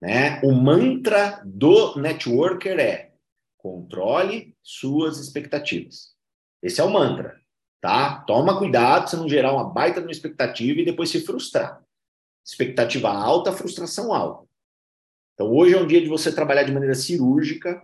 Né? 0.00 0.40
O 0.42 0.52
mantra 0.52 1.42
do 1.44 1.96
networker 1.96 2.78
é 2.78 3.12
controle 3.56 4.56
suas 4.62 5.18
expectativas. 5.18 6.14
Esse 6.62 6.80
é 6.80 6.84
o 6.84 6.90
mantra, 6.90 7.40
tá? 7.80 8.20
Toma 8.20 8.58
cuidado 8.58 9.10
para 9.10 9.18
não 9.18 9.28
gerar 9.28 9.52
uma 9.52 9.68
baita 9.68 10.00
de 10.00 10.06
uma 10.06 10.12
expectativa 10.12 10.80
e 10.80 10.84
depois 10.84 11.10
se 11.10 11.20
frustrar. 11.20 11.82
Expectativa 12.44 13.10
alta, 13.10 13.52
frustração 13.52 14.12
alta. 14.12 14.48
Então, 15.34 15.52
hoje 15.52 15.74
é 15.74 15.80
um 15.80 15.86
dia 15.86 16.00
de 16.00 16.08
você 16.08 16.32
trabalhar 16.32 16.64
de 16.64 16.72
maneira 16.72 16.94
cirúrgica, 16.94 17.82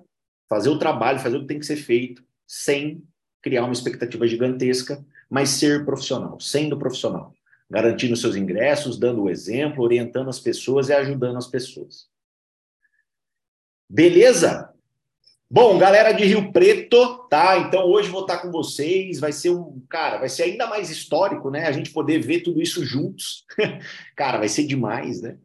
fazer 0.49 0.71
o 0.71 0.79
trabalho, 0.79 1.21
fazer 1.21 1.37
o 1.37 1.41
que 1.41 1.47
tem 1.47 1.59
que 1.59 1.67
ser 1.67 1.77
feito, 1.77 2.25
sem 2.47 3.03
criar 3.43 3.65
uma 3.65 3.73
expectativa 3.73 4.27
gigantesca, 4.27 5.05
mas 5.29 5.51
ser 5.51 5.85
profissional, 5.85 6.41
sendo 6.41 6.79
profissional, 6.79 7.33
garantindo 7.71 8.17
seus 8.17 8.37
ingressos, 8.37 8.99
dando 8.99 9.23
o 9.23 9.31
exemplo, 9.31 9.83
orientando 9.83 10.29
as 10.29 10.39
pessoas 10.39 10.89
e 10.89 10.93
ajudando 10.93 11.37
as 11.37 11.47
pessoas. 11.47 12.09
Beleza? 13.89 14.75
Bom, 15.51 15.79
galera 15.79 16.13
de 16.13 16.25
Rio 16.25 16.51
Preto, 16.51 17.29
tá? 17.29 17.59
Então 17.59 17.85
hoje 17.87 18.09
vou 18.09 18.23
estar 18.23 18.39
com 18.39 18.51
vocês. 18.51 19.21
Vai 19.21 19.31
ser 19.31 19.51
um, 19.51 19.81
cara, 19.89 20.19
vai 20.19 20.29
ser 20.29 20.45
ainda 20.45 20.67
mais 20.67 20.91
histórico, 20.91 21.51
né? 21.51 21.67
A 21.67 21.73
gente 21.73 21.93
poder 21.93 22.19
ver 22.19 22.41
tudo 22.41 22.61
isso 22.61 22.85
juntos. 22.85 23.45
cara, 24.17 24.39
vai 24.39 24.49
ser 24.49 24.65
demais, 24.65 25.23
né? 25.23 25.39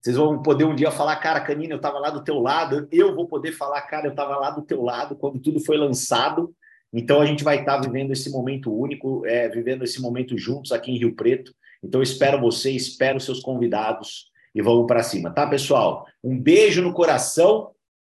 Vocês 0.00 0.16
vão 0.16 0.42
poder 0.42 0.64
um 0.64 0.74
dia 0.74 0.90
falar, 0.90 1.16
cara, 1.16 1.40
Canina, 1.40 1.74
eu 1.74 1.76
estava 1.76 1.98
lá 1.98 2.10
do 2.10 2.24
teu 2.24 2.40
lado. 2.40 2.88
Eu 2.90 3.14
vou 3.14 3.28
poder 3.28 3.52
falar, 3.52 3.82
cara, 3.82 4.06
eu 4.06 4.12
estava 4.12 4.36
lá 4.36 4.50
do 4.50 4.62
teu 4.62 4.82
lado 4.82 5.14
quando 5.16 5.38
tudo 5.38 5.60
foi 5.60 5.76
lançado. 5.76 6.54
Então 6.92 7.20
a 7.20 7.26
gente 7.26 7.42
vai 7.42 7.60
estar 7.60 7.78
vivendo 7.78 8.12
esse 8.12 8.30
momento 8.30 8.72
único, 8.72 9.24
é, 9.26 9.48
vivendo 9.48 9.82
esse 9.84 10.00
momento 10.00 10.36
juntos 10.36 10.72
aqui 10.72 10.90
em 10.90 10.98
Rio 10.98 11.14
Preto. 11.14 11.54
Então 11.82 12.02
espero 12.02 12.40
você, 12.40 12.70
espero 12.70 13.18
seus 13.20 13.40
convidados 13.40 14.30
e 14.54 14.60
vamos 14.60 14.86
para 14.86 15.02
cima, 15.02 15.30
tá, 15.30 15.46
pessoal? 15.46 16.06
Um 16.22 16.38
beijo 16.38 16.82
no 16.82 16.92
coração 16.92 17.72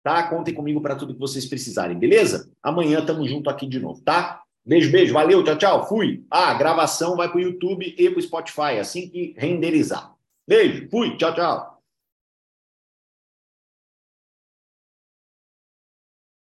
tá? 0.05 0.23
Contem 0.25 0.55
comigo 0.55 0.81
para 0.83 0.95
tudo 0.95 1.15
que 1.15 1.21
vocês 1.21 1.47
precisarem, 1.47 1.99
beleza? 1.99 2.51
Amanhã 2.63 3.01
estamos 3.01 3.29
junto 3.29 3.49
aqui 3.49 3.67
de 3.67 3.81
novo, 3.81 4.03
tá? 4.03 4.43
Beijo, 4.65 4.93
beijo, 4.93 5.15
valeu, 5.15 5.43
tchau, 5.43 5.57
tchau, 5.57 5.89
fui. 5.89 6.23
Ah, 6.31 6.51
a 6.51 6.55
gravação 6.55 7.17
vai 7.17 7.29
para 7.29 7.39
o 7.39 7.41
YouTube 7.41 7.95
e 7.99 8.11
para 8.11 8.19
o 8.19 8.23
Spotify, 8.23 8.79
assim 8.79 9.09
que 9.09 9.35
renderizar. 9.37 10.15
Beijo, 10.47 10.89
fui, 10.91 11.17
tchau, 11.17 11.35
tchau. 11.35 11.74